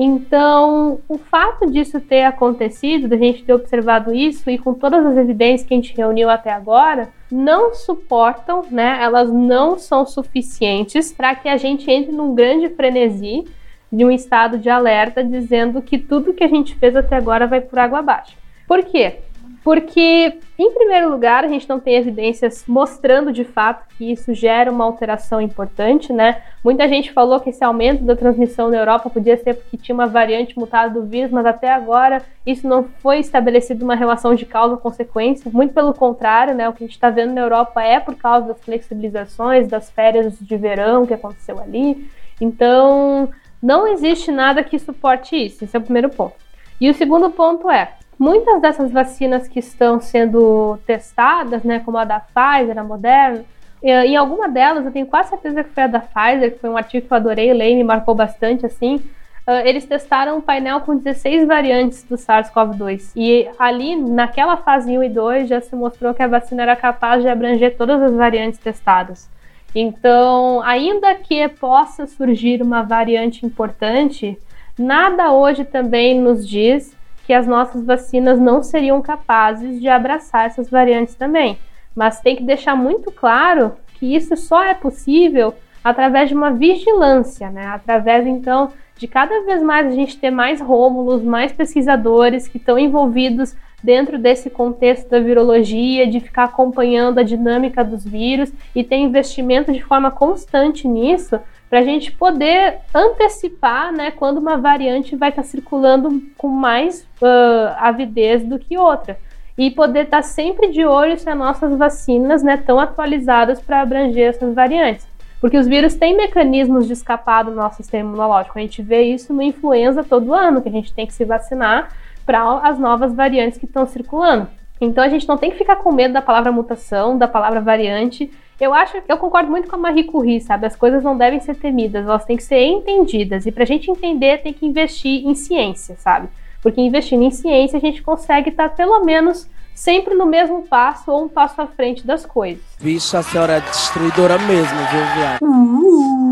[0.00, 5.16] Então, o fato disso ter acontecido, da gente ter observado isso e com todas as
[5.16, 8.96] evidências que a gente reuniu até agora, não suportam, né?
[9.02, 13.44] Elas não são suficientes para que a gente entre num grande frenesi
[13.92, 17.60] de um estado de alerta dizendo que tudo que a gente fez até agora vai
[17.60, 18.36] por água abaixo.
[18.68, 19.16] Por quê?
[19.62, 24.70] Porque, em primeiro lugar, a gente não tem evidências mostrando de fato que isso gera
[24.70, 26.42] uma alteração importante, né?
[26.64, 30.06] Muita gente falou que esse aumento da transmissão na Europa podia ser porque tinha uma
[30.06, 35.50] variante mutada do vírus, mas até agora isso não foi estabelecido uma relação de causa-consequência.
[35.52, 36.68] Muito pelo contrário, né?
[36.68, 40.38] O que a gente está vendo na Europa é por causa das flexibilizações, das férias
[40.38, 42.08] de verão que aconteceu ali.
[42.40, 43.28] Então,
[43.62, 45.64] não existe nada que suporte isso.
[45.64, 46.36] Esse é o primeiro ponto.
[46.80, 52.04] E o segundo ponto é, muitas dessas vacinas que estão sendo testadas, né, como a
[52.04, 53.44] da Pfizer, a Moderna,
[53.82, 56.70] eh, em alguma delas, eu tenho quase certeza que foi a da Pfizer, que foi
[56.70, 59.00] um artigo que eu adorei ler e me marcou bastante, assim,
[59.48, 63.12] Uh, eles testaram um painel com 16 variantes do SARS-CoV-2.
[63.16, 67.22] E ali, naquela fase 1 e 2, já se mostrou que a vacina era capaz
[67.22, 69.26] de abranger todas as variantes testadas.
[69.74, 74.38] Então, ainda que possa surgir uma variante importante,
[74.78, 76.94] nada hoje também nos diz
[77.28, 81.58] que as nossas vacinas não seriam capazes de abraçar essas variantes também.
[81.94, 85.52] Mas tem que deixar muito claro que isso só é possível
[85.84, 87.66] através de uma vigilância, né?
[87.66, 92.78] Através então de cada vez mais a gente ter mais rômulos, mais pesquisadores que estão
[92.78, 93.54] envolvidos
[93.84, 99.70] dentro desse contexto da virologia, de ficar acompanhando a dinâmica dos vírus e ter investimento
[99.70, 101.38] de forma constante nisso,
[101.68, 107.02] para a gente poder antecipar né, quando uma variante vai estar tá circulando com mais
[107.20, 109.18] uh, avidez do que outra.
[109.56, 113.80] E poder estar tá sempre de olho se as nossas vacinas estão né, atualizadas para
[113.80, 115.06] abranger essas variantes.
[115.40, 118.58] Porque os vírus têm mecanismos de escapar do nosso sistema imunológico.
[118.58, 121.92] A gente vê isso no influenza todo ano, que a gente tem que se vacinar
[122.24, 124.48] para as novas variantes que estão circulando.
[124.80, 128.30] Então a gente não tem que ficar com medo da palavra mutação, da palavra variante.
[128.60, 130.66] Eu acho, eu concordo muito com a Marie Curie, sabe?
[130.66, 133.46] As coisas não devem ser temidas, elas têm que ser entendidas.
[133.46, 136.28] E para a gente entender, tem que investir em ciência, sabe?
[136.60, 139.48] Porque investindo em ciência, a gente consegue estar pelo menos
[139.78, 142.64] sempre no mesmo passo ou um passo à frente das coisas.
[142.80, 145.38] Bicho, a senhora é destruidora mesmo, viu, viado?
[145.40, 146.27] Uh,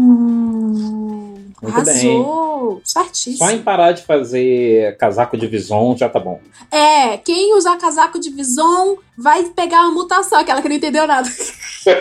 [1.71, 2.21] Muito bem.
[2.21, 2.81] Arrasou!
[2.85, 3.39] Certíssimo.
[3.39, 6.41] Só em parar de fazer casaco de vison já tá bom.
[6.71, 11.29] É, quem usar casaco de Vison vai pegar uma mutação, aquela que não entendeu nada.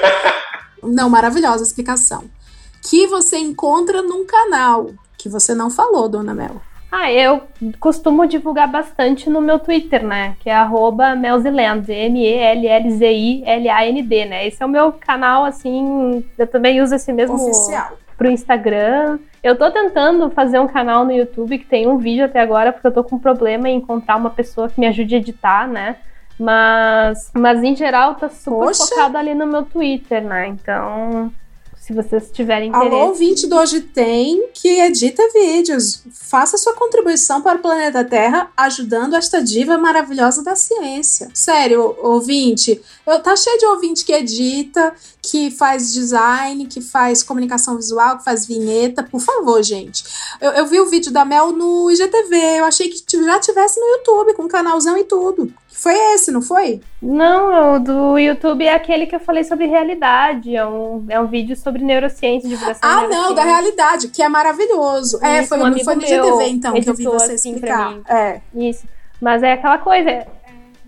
[0.83, 2.23] não, maravilhosa a explicação.
[2.81, 6.61] Que você encontra num canal que você não falou, dona Mel.
[6.91, 7.41] Ah, eu
[7.79, 10.37] costumo divulgar bastante no meu Twitter, né?
[10.39, 12.65] Que é arroba Melziland, M-E-L-L-Z-I-L-A-N-D,
[14.25, 14.47] né?
[14.47, 17.97] Esse é o meu canal, assim, eu também uso esse mesmo Oficial.
[18.17, 19.19] Pro Instagram.
[19.43, 22.87] Eu tô tentando fazer um canal no YouTube que tem um vídeo até agora, porque
[22.87, 25.97] eu tô com problema em encontrar uma pessoa que me ajude a editar, né?
[26.39, 28.85] Mas, mas em geral tá super Poxa.
[28.85, 30.47] focado ali no meu Twitter, né?
[30.47, 31.31] Então,
[31.85, 32.95] se vocês tiverem interesse.
[32.95, 36.01] Alô, ouvinte do Hoje Tem, que edita vídeos.
[36.11, 41.29] Faça sua contribuição para o planeta Terra, ajudando esta diva maravilhosa da ciência.
[41.31, 47.75] Sério, ouvinte, eu, tá cheio de ouvinte que edita, que faz design, que faz comunicação
[47.75, 49.03] visual, que faz vinheta.
[49.03, 50.03] Por favor, gente.
[50.41, 53.85] Eu, eu vi o vídeo da Mel no IGTV, eu achei que já tivesse no
[53.85, 55.53] YouTube, com canalzão e tudo.
[55.85, 56.81] Foi esse, não foi?
[56.99, 60.55] Não, o do YouTube é aquele que eu falei sobre realidade.
[60.55, 64.27] É um, é um vídeo sobre neurociência, divulgação Ah, de não, da realidade, que é
[64.27, 65.23] maravilhoso.
[65.23, 67.91] é, Isso, foi, um foi no IGTV, então, que eu vi você assim explicar.
[67.91, 68.01] mim.
[68.09, 68.41] É.
[68.55, 68.87] Isso.
[69.21, 70.25] Mas é aquela coisa.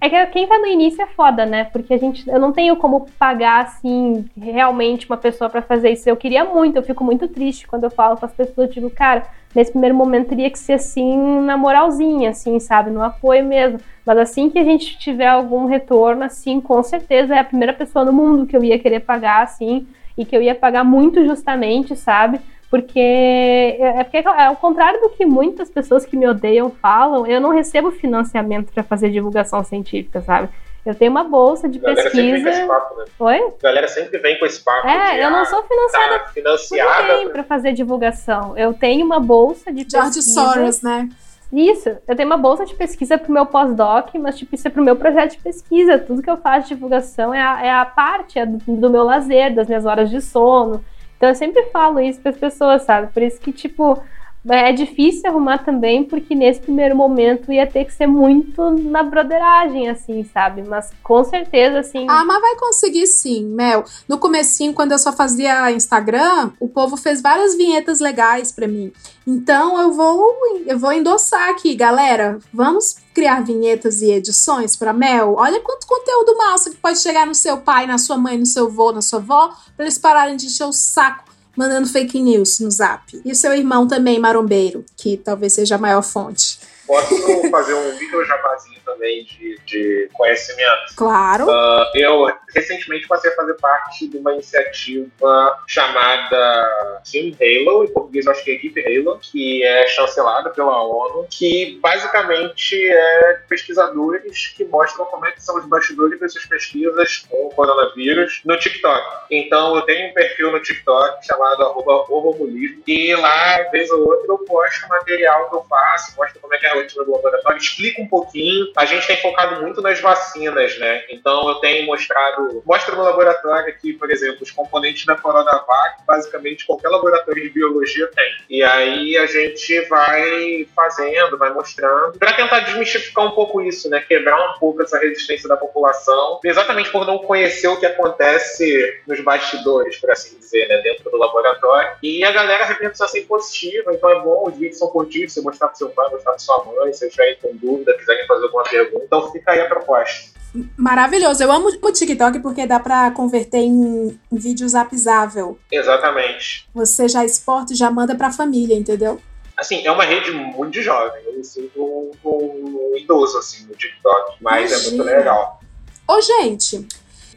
[0.01, 1.65] É que quem tá no início é foda, né?
[1.65, 6.09] Porque a gente, eu não tenho como pagar, assim, realmente uma pessoa pra fazer isso.
[6.09, 9.27] Eu queria muito, eu fico muito triste quando eu falo com as pessoas, digo, cara,
[9.55, 12.91] nesse primeiro momento teria que ser assim, na moralzinha, assim, sabe?
[12.91, 13.79] No apoio mesmo.
[14.05, 18.05] Mas assim que a gente tiver algum retorno, assim, com certeza é a primeira pessoa
[18.05, 19.87] no mundo que eu ia querer pagar, assim,
[20.17, 22.39] e que eu ia pagar muito justamente, sabe?
[22.69, 27.39] Porque é porque é ao contrário do que muitas pessoas que me odeiam falam, eu
[27.39, 30.49] não recebo financiamento para fazer divulgação científica, sabe?
[30.87, 32.67] Eu tenho uma bolsa de A galera sempre vem com esse pesquisa.
[32.67, 33.05] papo, né?
[33.19, 33.53] Oi?
[33.59, 34.87] A galera sempre vem com esse papo.
[34.87, 37.29] É, de, eu não ah, sou financiada Tá financiada.
[37.29, 38.57] para fazer divulgação.
[38.57, 40.41] Eu tenho uma bolsa de George pesquisa.
[40.41, 41.09] Soros, né?
[41.51, 44.83] Isso, eu tenho uma bolsa de pesquisa pro meu pós-doc, mas tipo, isso é pro
[44.83, 45.97] meu projeto de pesquisa.
[45.99, 49.03] Tudo que eu faço de divulgação é a, é a parte é do, do meu
[49.03, 50.83] lazer, das minhas horas de sono.
[51.17, 53.11] Então eu sempre falo isso para as pessoas, sabe?
[53.11, 54.01] Por isso que, tipo,
[54.49, 59.89] é difícil arrumar também, porque nesse primeiro momento ia ter que ser muito na broderagem,
[59.89, 60.63] assim, sabe?
[60.63, 62.05] Mas com certeza, assim.
[62.09, 63.83] Ah, mas vai conseguir sim, Mel.
[64.07, 68.91] No comecinho, quando eu só fazia Instagram, o povo fez várias vinhetas legais pra mim.
[69.25, 70.35] Então eu vou,
[70.65, 72.39] eu vou endossar aqui, galera.
[72.53, 75.35] Vamos criar vinhetas e edições pra Mel.
[75.37, 78.67] Olha quanto conteúdo massa que pode chegar no seu pai, na sua mãe, no seu
[78.67, 81.27] avô, na sua avó, pra eles pararem de encher o saco
[81.57, 83.19] mandando fake news no zap.
[83.25, 86.59] E o seu irmão também, marombeiro, que talvez seja a maior fonte.
[86.85, 87.15] Posso
[87.49, 90.95] fazer um vídeo jabazinho também de, de conhecimento?
[90.95, 91.49] Claro.
[91.49, 98.27] Ah, eu recentemente passei a fazer parte de uma iniciativa chamada Team Halo, em português
[98.27, 104.65] acho que é Equipe Halo, que é chancelada pela ONU, que basicamente é pesquisadores que
[104.65, 109.25] mostram como é que são os bastidores dessas pesquisas com o coronavírus no TikTok.
[109.29, 114.25] Então eu tenho um perfil no TikTok chamado arroba Romulismo, e lá, vez ou outra,
[114.27, 117.57] eu posto material que eu faço, mostro como é que é a rotina do laboratório,
[117.57, 118.71] explico um pouquinho.
[118.75, 121.03] A gente tem focado muito nas vacinas, né?
[121.09, 126.65] Então eu tenho mostrado, mostro no laboratório aqui, por exemplo, os componentes da Coronavac, basicamente
[126.65, 128.33] qualquer laboratório de biologia tem.
[128.49, 133.99] E aí a gente vai fazendo, vai mostrando, para tentar desmistificar um pouco isso, né?
[133.99, 139.19] Quebrar um pouco essa resistência da população, exatamente por não conhecer o que acontece nos
[139.21, 140.77] bastidores, por assim dizer, né?
[140.77, 141.91] Dentro do laboratório.
[142.01, 145.41] E a galera a repercussão sempre positiva, então é bom, os vídeos são curtinhos, você
[145.41, 148.63] mostrar pro seu pai, mostrar pra sua mãe, se estiverem com dúvida, quiserem fazer alguma
[148.63, 150.37] pergunta, então fica aí a proposta.
[150.75, 151.43] Maravilhoso.
[151.43, 155.59] Eu amo o TikTok porque dá pra converter em vídeo zapizável.
[155.71, 156.67] Exatamente.
[156.73, 159.21] Você já exporta e já manda pra família, entendeu?
[159.55, 161.21] Assim, é uma rede muito jovem.
[161.25, 164.37] Eu me sinto um, idoso, assim, no TikTok.
[164.41, 165.17] Mas é muito Imagina.
[165.17, 165.59] legal.
[166.07, 166.87] Ô, gente,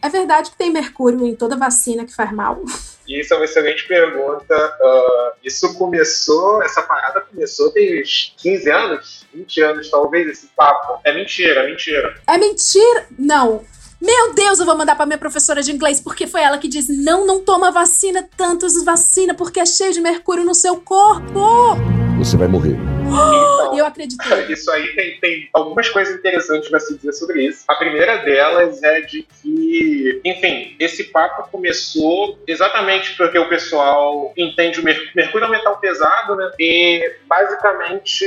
[0.02, 2.62] é verdade que tem mercúrio em toda vacina que faz mal?
[3.10, 4.54] E isso é uma excelente pergunta.
[4.54, 11.00] Ah, isso começou, essa parada começou tem uns 15 anos, 20 anos talvez, esse papo.
[11.02, 12.14] É mentira, é mentira.
[12.28, 13.08] É mentira?
[13.18, 13.64] Não.
[14.00, 16.90] Meu Deus, eu vou mandar pra minha professora de inglês, porque foi ela que disse:
[16.90, 21.76] não, não toma vacina, tantas vacina, porque é cheio de mercúrio no seu corpo.
[22.18, 22.76] Você vai morrer.
[23.10, 24.52] Então, eu acreditei.
[24.52, 27.64] Isso aí tem, tem algumas coisas interessantes para se dizer sobre isso.
[27.68, 34.80] A primeira delas é de que, enfim, esse papo começou exatamente porque o pessoal entende
[34.80, 36.50] o mercúrio, mercúrio é um metal pesado, né?
[36.58, 38.24] E basicamente,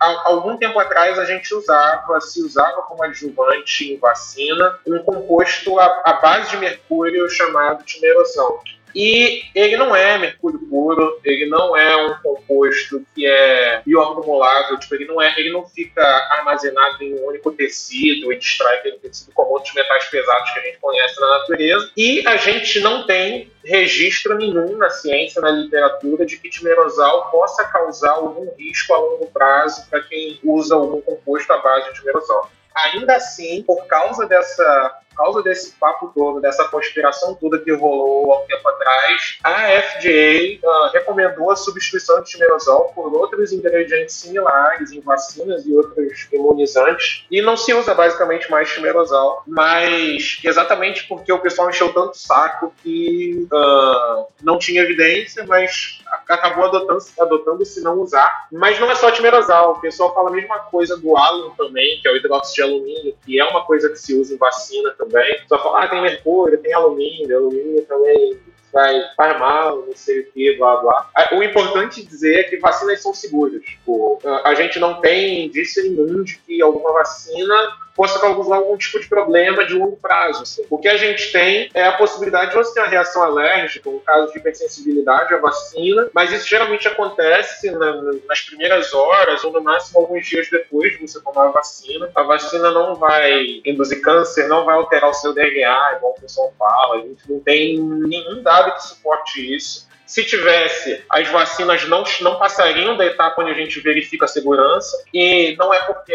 [0.00, 5.78] há algum tempo atrás a gente usava, se usava como adjuvante em vacina, um composto
[5.78, 8.60] à, base de mercúrio chamado timerosão.
[8.94, 14.94] E ele não é mercúrio puro, ele não é um composto que é bioacumulável, tipo,
[14.94, 19.32] ele não é, ele não fica armazenado em um único tecido e destrói aquele tecido
[19.32, 21.90] como outros metais pesados que a gente conhece na natureza.
[21.96, 27.64] E a gente não tem registro nenhum na ciência, na literatura, de que timerosal possa
[27.64, 32.50] causar algum risco a longo prazo para quem usa algum composto à base de timerosal.
[32.74, 38.42] Ainda assim, por causa dessa causa desse papo todo, dessa conspiração toda que rolou há
[38.42, 44.14] um tempo atrás, a FDA uh, ah, recomendou a substituição de timerosol por outros ingredientes
[44.16, 47.26] similares em vacinas e outros imunizantes.
[47.30, 52.72] E não se usa basicamente mais timerosol, mas exatamente porque o pessoal encheu tanto saco
[52.82, 58.48] que uh, não tinha evidência, mas acabou adotando-se adotando -se não usar.
[58.50, 62.08] Mas não é só timerosal, o pessoal fala a mesma coisa do alum também, que
[62.08, 65.09] é o hidróxido de alumínio, que é uma coisa que se usa em vacina também
[65.10, 65.40] também.
[65.48, 68.38] Só fala, ah, tem mercúrio, tem alumínio, alumínio também
[68.72, 71.10] vai, faz mal, não sei o que, blá blá.
[71.14, 73.62] Ah, o importante dizer é que vacinas são seguras.
[73.62, 77.54] Tipo, a gente não tem indício nenhum de que alguma vacina
[77.94, 80.42] possa causar algum tipo de problema de longo prazo.
[80.42, 80.64] Assim.
[80.70, 83.98] O que a gente tem é a possibilidade de você ter uma reação alérgica, um
[83.98, 89.60] caso de hipersensibilidade à vacina, mas isso geralmente acontece na, nas primeiras horas ou no
[89.60, 92.10] máximo alguns dias depois de você tomar a vacina.
[92.14, 96.52] A vacina não vai induzir câncer, não vai alterar o seu DNA, igual o pessoal
[96.58, 96.96] fala.
[96.96, 99.89] A gente não tem nenhum dado que suporte isso.
[100.10, 105.04] Se tivesse, as vacinas não, não passariam da etapa onde a gente verifica a segurança,
[105.14, 106.12] e não é porque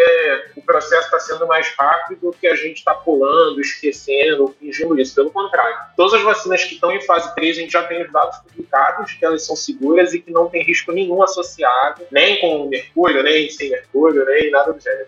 [0.53, 5.15] o processo está sendo mais rápido que a gente está pulando, esquecendo, fingindo isso.
[5.15, 8.11] Pelo contrário, todas as vacinas que estão em fase 3, a gente já tem os
[8.11, 12.67] dados publicados que elas são seguras e que não tem risco nenhum associado, nem com
[12.67, 15.07] mercúrio, nem sem mercúrio, nem nada do gênero.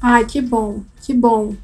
[0.00, 1.56] Ai, que bom, que bom.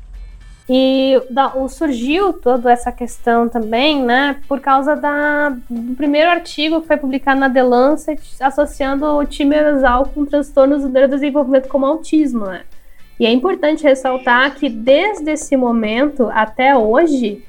[0.73, 6.87] E da, surgiu toda essa questão também, né, por causa da, do primeiro artigo que
[6.87, 12.63] foi publicado na The Lancet associando o timerosal com transtornos do neurodesenvolvimento como autismo, né.
[13.19, 17.45] E é importante ressaltar que desde esse momento até hoje,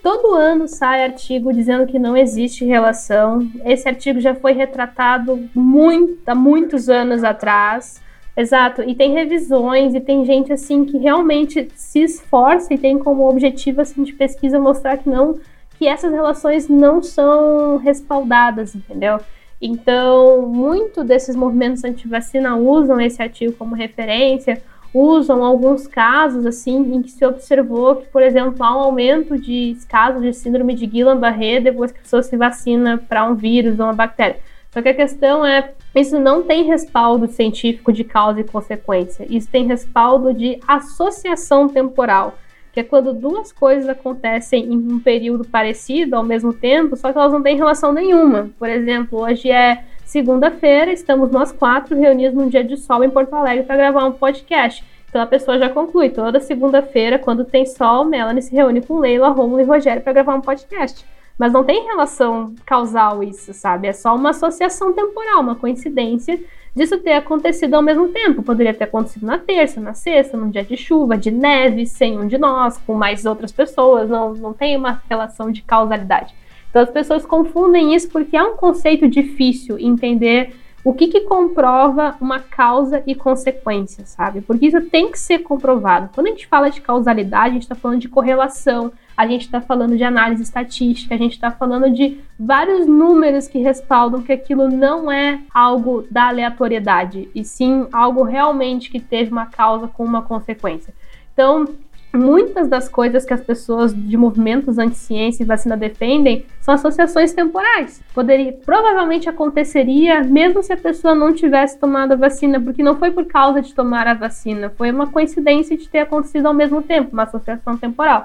[0.00, 3.50] todo ano sai artigo dizendo que não existe relação.
[3.64, 8.00] Esse artigo já foi retratado muito, há muitos anos atrás.
[8.36, 13.28] Exato, e tem revisões e tem gente assim que realmente se esforça e tem como
[13.28, 15.38] objetivo assim de pesquisa mostrar que não
[15.78, 19.18] que essas relações não são respaldadas, entendeu?
[19.60, 24.62] Então, muito desses movimentos anti-vacina usam esse artigo como referência,
[24.92, 29.76] usam alguns casos assim em que se observou que, por exemplo, há um aumento de
[29.88, 33.86] casos de síndrome de Guillain-Barré depois que a pessoa se vacina para um vírus ou
[33.86, 34.38] uma bactéria.
[34.74, 39.24] Só que a questão é, isso não tem respaldo científico de causa e consequência.
[39.30, 42.34] Isso tem respaldo de associação temporal,
[42.72, 47.16] que é quando duas coisas acontecem em um período parecido ao mesmo tempo, só que
[47.16, 48.50] elas não têm relação nenhuma.
[48.58, 53.32] Por exemplo, hoje é segunda-feira, estamos nós quatro reunidos num dia de sol em Porto
[53.32, 54.84] Alegre para gravar um podcast.
[55.08, 59.28] Então a pessoa já conclui, toda segunda-feira, quando tem sol, Melanie se reúne com Leila,
[59.28, 61.06] Romulo e Rogério para gravar um podcast.
[61.38, 63.88] Mas não tem relação causal isso, sabe?
[63.88, 66.40] É só uma associação temporal, uma coincidência
[66.74, 68.42] disso ter acontecido ao mesmo tempo.
[68.42, 72.26] Poderia ter acontecido na terça, na sexta, num dia de chuva, de neve, sem um
[72.26, 74.08] de nós, com mais outras pessoas.
[74.08, 76.34] Não, não tem uma relação de causalidade.
[76.70, 80.54] Então as pessoas confundem isso porque é um conceito difícil entender
[80.84, 84.42] o que, que comprova uma causa e consequência, sabe?
[84.42, 86.10] Porque isso tem que ser comprovado.
[86.14, 89.62] Quando a gente fala de causalidade, a gente está falando de correlação, a gente está
[89.62, 94.68] falando de análise estatística, a gente está falando de vários números que respaldam que aquilo
[94.68, 100.20] não é algo da aleatoriedade, e sim algo realmente que teve uma causa com uma
[100.20, 100.92] consequência.
[101.32, 101.66] Então,
[102.14, 108.02] muitas das coisas que as pessoas de movimentos anti-ciência e vacina defendem são associações temporais.
[108.14, 113.10] Poderia, provavelmente aconteceria mesmo se a pessoa não tivesse tomado a vacina, porque não foi
[113.10, 117.10] por causa de tomar a vacina, foi uma coincidência de ter acontecido ao mesmo tempo,
[117.12, 118.24] uma associação temporal.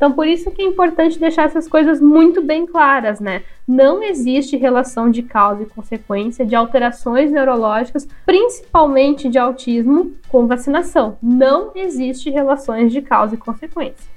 [0.00, 3.42] Então, por isso que é importante deixar essas coisas muito bem claras, né?
[3.68, 11.18] Não existe relação de causa e consequência de alterações neurológicas, principalmente de autismo, com vacinação.
[11.22, 14.10] Não existe relações de causa e consequência.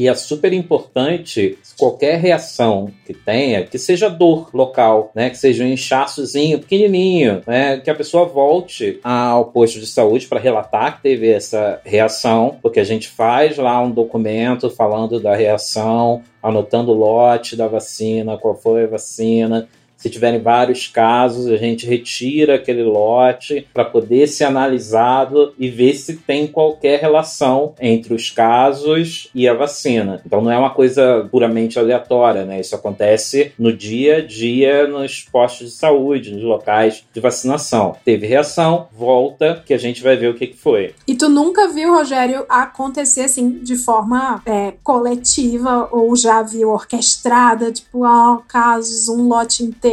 [0.00, 5.28] E é super importante qualquer reação que tenha, que seja dor local, né?
[5.28, 7.76] Que seja um inchaçozinho pequenininho, né?
[7.76, 12.80] Que a pessoa volte ao posto de saúde para relatar que teve essa reação, porque
[12.80, 18.54] a gente faz lá um documento falando da reação, anotando o lote da vacina, qual
[18.54, 19.68] foi a vacina,
[20.00, 25.92] Se tiverem vários casos, a gente retira aquele lote para poder ser analisado e ver
[25.94, 30.22] se tem qualquer relação entre os casos e a vacina.
[30.24, 32.60] Então não é uma coisa puramente aleatória, né?
[32.60, 37.94] Isso acontece no dia a dia nos postos de saúde, nos locais de vacinação.
[38.02, 40.94] Teve reação, volta, que a gente vai ver o que, que foi.
[41.06, 47.70] E tu nunca viu, Rogério, acontecer assim de forma é, coletiva ou já viu orquestrada,
[47.70, 49.89] tipo, ó, casos, um lote inteiro.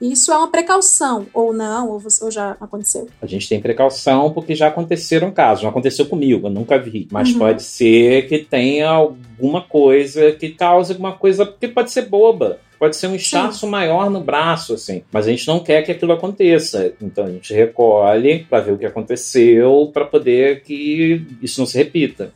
[0.00, 3.08] Isso é uma precaução, ou não, ou, você, ou já aconteceu?
[3.22, 5.62] A gente tem precaução porque já aconteceram casos.
[5.62, 7.08] Não aconteceu comigo, eu nunca vi.
[7.10, 7.38] Mas Uhum.
[7.38, 12.58] pode ser que tenha alguma coisa que cause alguma coisa que pode ser boba.
[12.78, 15.02] Pode ser um inchaço maior no braço, assim.
[15.10, 16.92] Mas a gente não quer que aquilo aconteça.
[17.00, 21.78] Então a gente recolhe para ver o que aconteceu, para poder que isso não se
[21.78, 22.32] repita.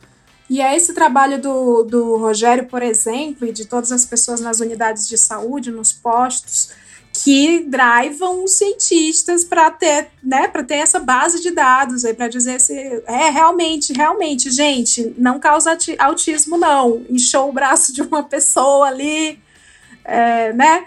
[0.49, 4.59] E é esse trabalho do, do Rogério, por exemplo, e de todas as pessoas nas
[4.59, 6.71] unidades de saúde, nos postos,
[7.23, 12.27] que drivam os cientistas para ter, né, para ter essa base de dados aí para
[12.27, 12.73] dizer se
[13.05, 19.39] é realmente, realmente, gente, não causa autismo não, inchou o braço de uma pessoa ali,
[20.05, 20.85] é, né?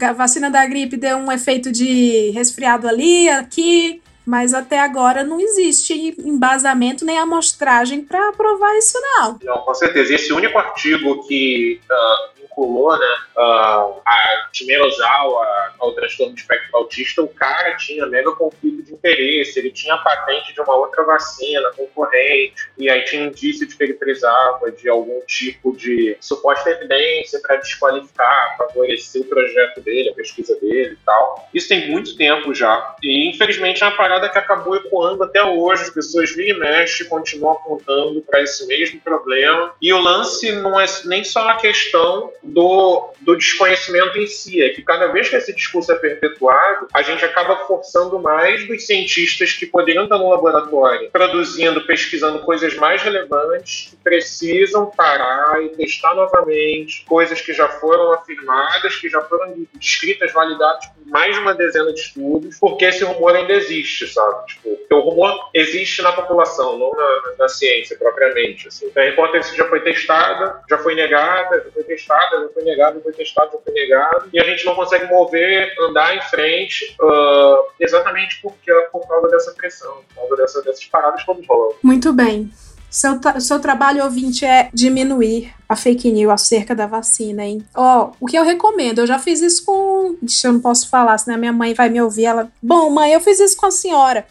[0.00, 5.40] A vacina da gripe deu um efeito de resfriado ali, aqui, mas até agora não
[5.40, 9.38] existe embasamento nem amostragem para provar isso não.
[9.42, 10.14] Não, com certeza.
[10.14, 12.28] Esse único artigo que ah,
[12.60, 13.06] vinculou né,
[13.38, 18.92] ah, a timerosal a- ao transtorno de espectro autista, o cara tinha mega conflito de
[18.92, 23.76] interesse, ele tinha a patente de uma outra vacina concorrente, e aí tinha indício de
[23.76, 30.10] que ele precisava de algum tipo de suposta evidência para desqualificar, favorecer o projeto dele,
[30.10, 31.48] a pesquisa dele e tal.
[31.54, 35.82] Isso tem muito tempo já, e infelizmente é uma parada que acabou ecoando até hoje.
[35.82, 39.72] As pessoas vira e mexe continuam apontando para esse mesmo problema.
[39.80, 44.70] E o lance não é nem só a questão do, do desconhecimento em si, é
[44.70, 49.52] que cada vez que esse discurso é perpetuado, a gente acaba forçando mais dos cientistas
[49.52, 56.14] que poderiam estar no laboratório produzindo, pesquisando coisas mais relevantes, que precisam parar e testar
[56.14, 61.54] novamente coisas que já foram afirmadas, que já foram descritas, validadas por mais de uma
[61.54, 64.46] dezena de estudos, porque esse rumor ainda existe, sabe?
[64.46, 68.68] Tipo, o rumor existe na população, não na, na ciência propriamente.
[68.68, 68.86] Assim.
[68.86, 72.96] Então a hipótese já foi testada, já foi negada, já foi testada, já foi negada,
[72.96, 76.96] já foi testada, já foi negada, e a gente não consegue mover, andar em frente,
[77.00, 81.76] ah, exatamente porque, por causa dessa pressão, por causa dessa, dessas paradas todas rolando.
[81.82, 82.50] Muito bem.
[82.90, 87.64] Seu, seu trabalho, ouvinte, é diminuir a fake news acerca da vacina, hein?
[87.72, 90.16] Ó, o que eu recomendo, eu já fiz isso com.
[90.20, 92.24] Ixi, eu não posso falar, senão minha mãe vai me ouvir.
[92.24, 92.50] Ela.
[92.60, 94.26] Bom, mãe, eu fiz isso com a senhora.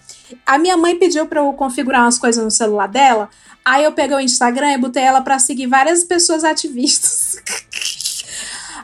[0.46, 3.30] A minha mãe pediu pra eu configurar umas coisas no celular dela.
[3.64, 7.42] Aí eu peguei o Instagram e botei ela pra seguir várias pessoas ativistas.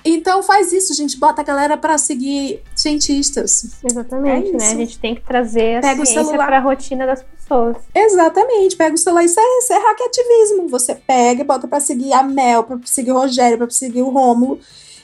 [0.04, 1.18] Então faz isso, gente.
[1.18, 3.76] Bota a galera pra seguir cientistas.
[3.84, 4.72] Exatamente, É né?
[4.72, 6.46] A gente tem que trazer a Pega o ciência celular.
[6.46, 7.78] para a rotina das pessoas.
[7.94, 10.68] Exatamente, pega o celular, isso é, isso é hackativismo.
[10.70, 14.10] Você pega e bota pra seguir a Mel, pra seguir o Rogério, pra seguir o
[14.10, 14.60] Rômulo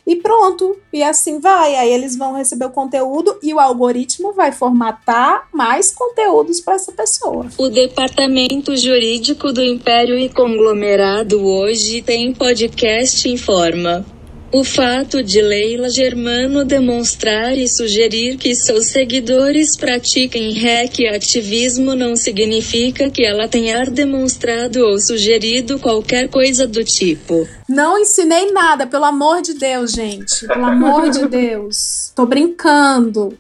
[0.06, 0.78] e pronto.
[0.93, 1.76] E assim vai.
[1.76, 6.91] Aí eles vão receber o conteúdo e o algoritmo vai formatar mais conteúdos pra essa
[6.91, 7.47] pessoa.
[7.58, 14.06] O Departamento Jurídico do Império e Conglomerado hoje tem podcast em forma.
[14.54, 21.95] O fato de Leila Germano demonstrar e sugerir que seus seguidores pratiquem hack e ativismo
[21.95, 27.47] não significa que ela tenha demonstrado ou sugerido qualquer coisa do tipo.
[27.70, 30.45] Não ensinei nada, pelo amor de Deus, gente.
[30.45, 32.12] Pelo amor de Deus.
[32.14, 33.38] Tô brincando.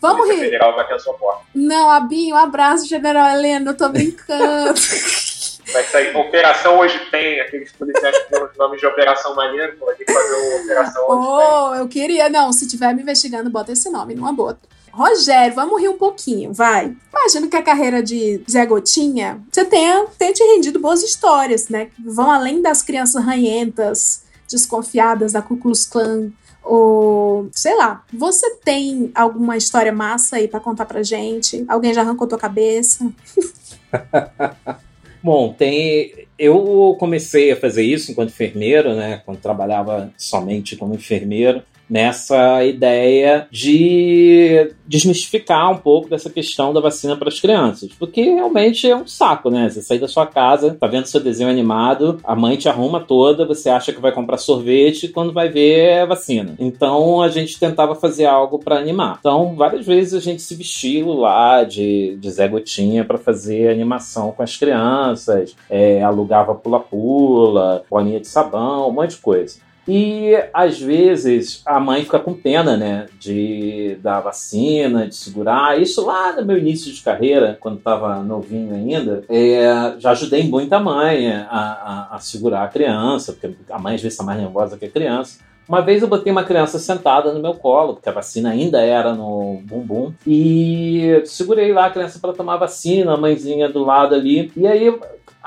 [0.00, 0.38] Vamos rir.
[0.38, 1.42] Federal vai ter a sua porta.
[1.52, 3.72] Não, Abinho, um abraço, General Helena.
[3.72, 4.74] Eu tô brincando.
[5.72, 9.86] Vai sair Operação Hoje Tem, aqueles policiais que têm os nomes de Operação Maneiro, pô,
[9.94, 11.58] que fazer uma Operação Hoje Tem.
[11.60, 12.28] Oh, eu queria.
[12.28, 14.58] Não, se tiver me investigando, bota esse nome numa boa.
[14.90, 16.96] Rogério, vamos rir um pouquinho, vai.
[17.12, 21.86] Imagino que a carreira de Zé Gotinha, você tenha, tenha te rendido boas histórias, né?
[21.86, 26.32] Que vão além das crianças ranhentas, desconfiadas da Ku Klux Klan,
[26.64, 28.02] ou sei lá.
[28.12, 31.64] Você tem alguma história massa aí pra contar pra gente?
[31.68, 33.06] Alguém já arrancou tua cabeça?
[35.22, 36.26] Bom, tem.
[36.38, 39.20] Eu comecei a fazer isso enquanto enfermeiro, né?
[39.24, 47.16] Quando trabalhava somente como enfermeiro, nessa ideia de desmistificar um pouco dessa questão da vacina
[47.16, 47.90] para as crianças.
[47.98, 49.68] Porque realmente é um saco, né?
[49.68, 53.46] Você sair da sua casa, tá vendo seu desenho animado, a mãe te arruma toda,
[53.46, 56.54] você acha que vai comprar sorvete, quando vai ver é vacina.
[56.58, 59.16] Então a gente tentava fazer algo para animar.
[59.18, 64.32] Então, várias vezes a gente se vestiu lá de, de Zé Gotinha para fazer animação
[64.32, 69.67] com as crianças, é, alugava pula-pula, bolinha de sabão, um monte de coisa.
[69.88, 75.80] E às vezes a mãe fica com pena, né, de dar vacina, de segurar.
[75.80, 80.72] Isso lá no meu início de carreira, quando estava novinho ainda, é, já ajudei muito
[80.74, 84.38] a mãe a, a, a, segurar a criança, porque a mãe às vezes está mais
[84.38, 85.38] nervosa que a criança.
[85.66, 89.14] Uma vez eu botei uma criança sentada no meu colo, porque a vacina ainda era
[89.14, 94.50] no bumbum, e segurei lá a criança para tomar vacina, a mãezinha do lado ali.
[94.56, 94.90] E aí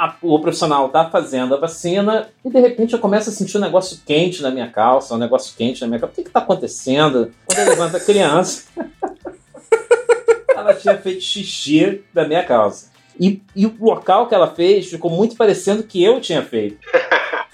[0.02, 3.62] a, o profissional tá fazendo a vacina e de repente eu começo a sentir um
[3.62, 6.14] negócio quente na minha calça, um negócio quente na minha calça.
[6.14, 7.32] O que que tá acontecendo?
[7.46, 8.64] Quando eu levanto a criança,
[10.58, 12.90] ela tinha feito xixi da minha calça.
[13.20, 16.80] E, e o local que ela fez ficou muito parecendo que eu tinha feito.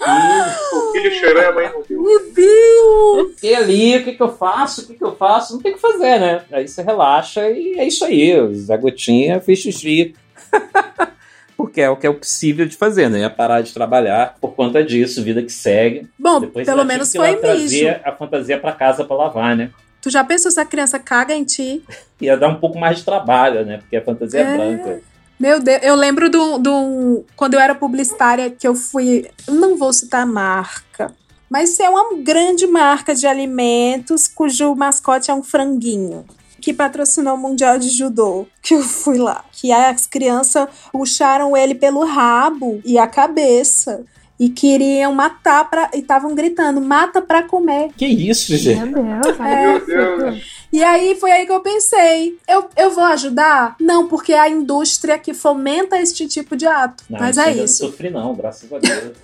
[0.00, 0.08] E...
[0.74, 2.02] o filho chorou e a mãe morreu.
[2.02, 3.42] Meu Deus!
[3.42, 4.84] E ali, o que, que eu faço?
[4.84, 5.52] O que, que eu faço?
[5.52, 6.44] Não tem o que fazer, né?
[6.50, 8.40] Aí você relaxa e é isso aí.
[8.40, 10.14] O Zé Gotinha fez xixi.
[11.58, 13.22] porque é o que é possível de fazer, né?
[13.22, 16.08] É parar de trabalhar por conta disso, vida que segue.
[16.16, 17.40] Bom, Depois pelo menos foi mijo.
[17.40, 19.70] trazer a fantasia para casa para lavar, né?
[20.00, 21.82] Tu já pensou se a criança caga em ti?
[22.22, 23.78] Ia dar um pouco mais de trabalho, né?
[23.78, 24.56] Porque a fantasia é, É.
[24.56, 25.00] branca.
[25.40, 27.24] Meu Deus, eu lembro do, do.
[27.34, 29.28] Quando eu era publicitária, que eu fui.
[29.48, 31.12] eu Não vou citar a marca,
[31.50, 36.24] mas é uma grande marca de alimentos cujo mascote é um franguinho.
[36.68, 39.42] Que patrocinou o Mundial de Judô, que eu fui lá.
[39.50, 44.04] Que as crianças puxaram ele pelo rabo e a cabeça.
[44.38, 45.88] E queriam matar pra.
[45.94, 47.88] E estavam gritando: mata pra comer.
[47.96, 48.84] Que isso, gente?
[48.84, 49.66] Meu Deus, É.
[49.66, 50.66] Meu Deus.
[50.70, 53.74] E aí foi aí que eu pensei: eu, eu vou ajudar?
[53.80, 57.02] Não, porque é a indústria que fomenta este tipo de ato.
[57.08, 57.82] Não, Mas isso é isso.
[57.84, 59.16] Não sofri, não, graças a Deus.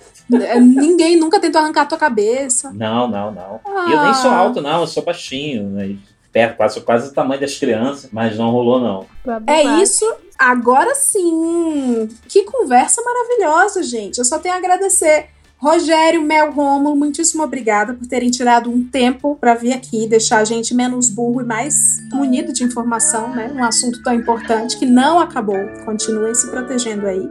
[0.43, 2.71] É, Ninguém nunca tentou arrancar a tua cabeça.
[2.71, 3.59] não, não, não.
[3.63, 3.85] Ah.
[3.87, 5.95] E eu nem sou alto, não, eu sou baixinho, né?
[6.35, 9.05] Perto, quase, quase o tamanho das crianças, mas não rolou, não.
[9.47, 10.05] É isso.
[10.37, 12.09] Agora sim.
[12.27, 14.17] Que conversa maravilhosa, gente.
[14.17, 15.27] Eu só tenho a agradecer.
[15.57, 20.43] Rogério, Mel, Romulo, muitíssimo obrigada por terem tirado um tempo para vir aqui, deixar a
[20.43, 23.49] gente menos burro e mais munido de informação, né?
[23.55, 25.65] Um assunto tão importante que não acabou.
[25.85, 27.29] Continuem se protegendo aí.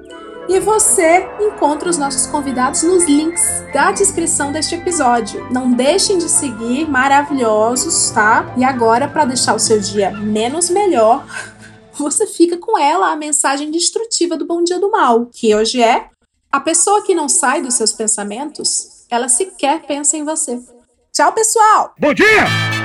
[0.48, 5.48] E você encontra os nossos convidados nos links da descrição deste episódio.
[5.50, 8.52] Não deixem de seguir, maravilhosos, tá?
[8.56, 11.24] E agora, para deixar o seu dia menos melhor,
[11.94, 16.08] você fica com ela, a mensagem destrutiva do Bom Dia do Mal, que hoje é:
[16.52, 20.60] a pessoa que não sai dos seus pensamentos, ela sequer pensa em você.
[21.12, 21.94] Tchau, pessoal!
[21.98, 22.83] Bom dia!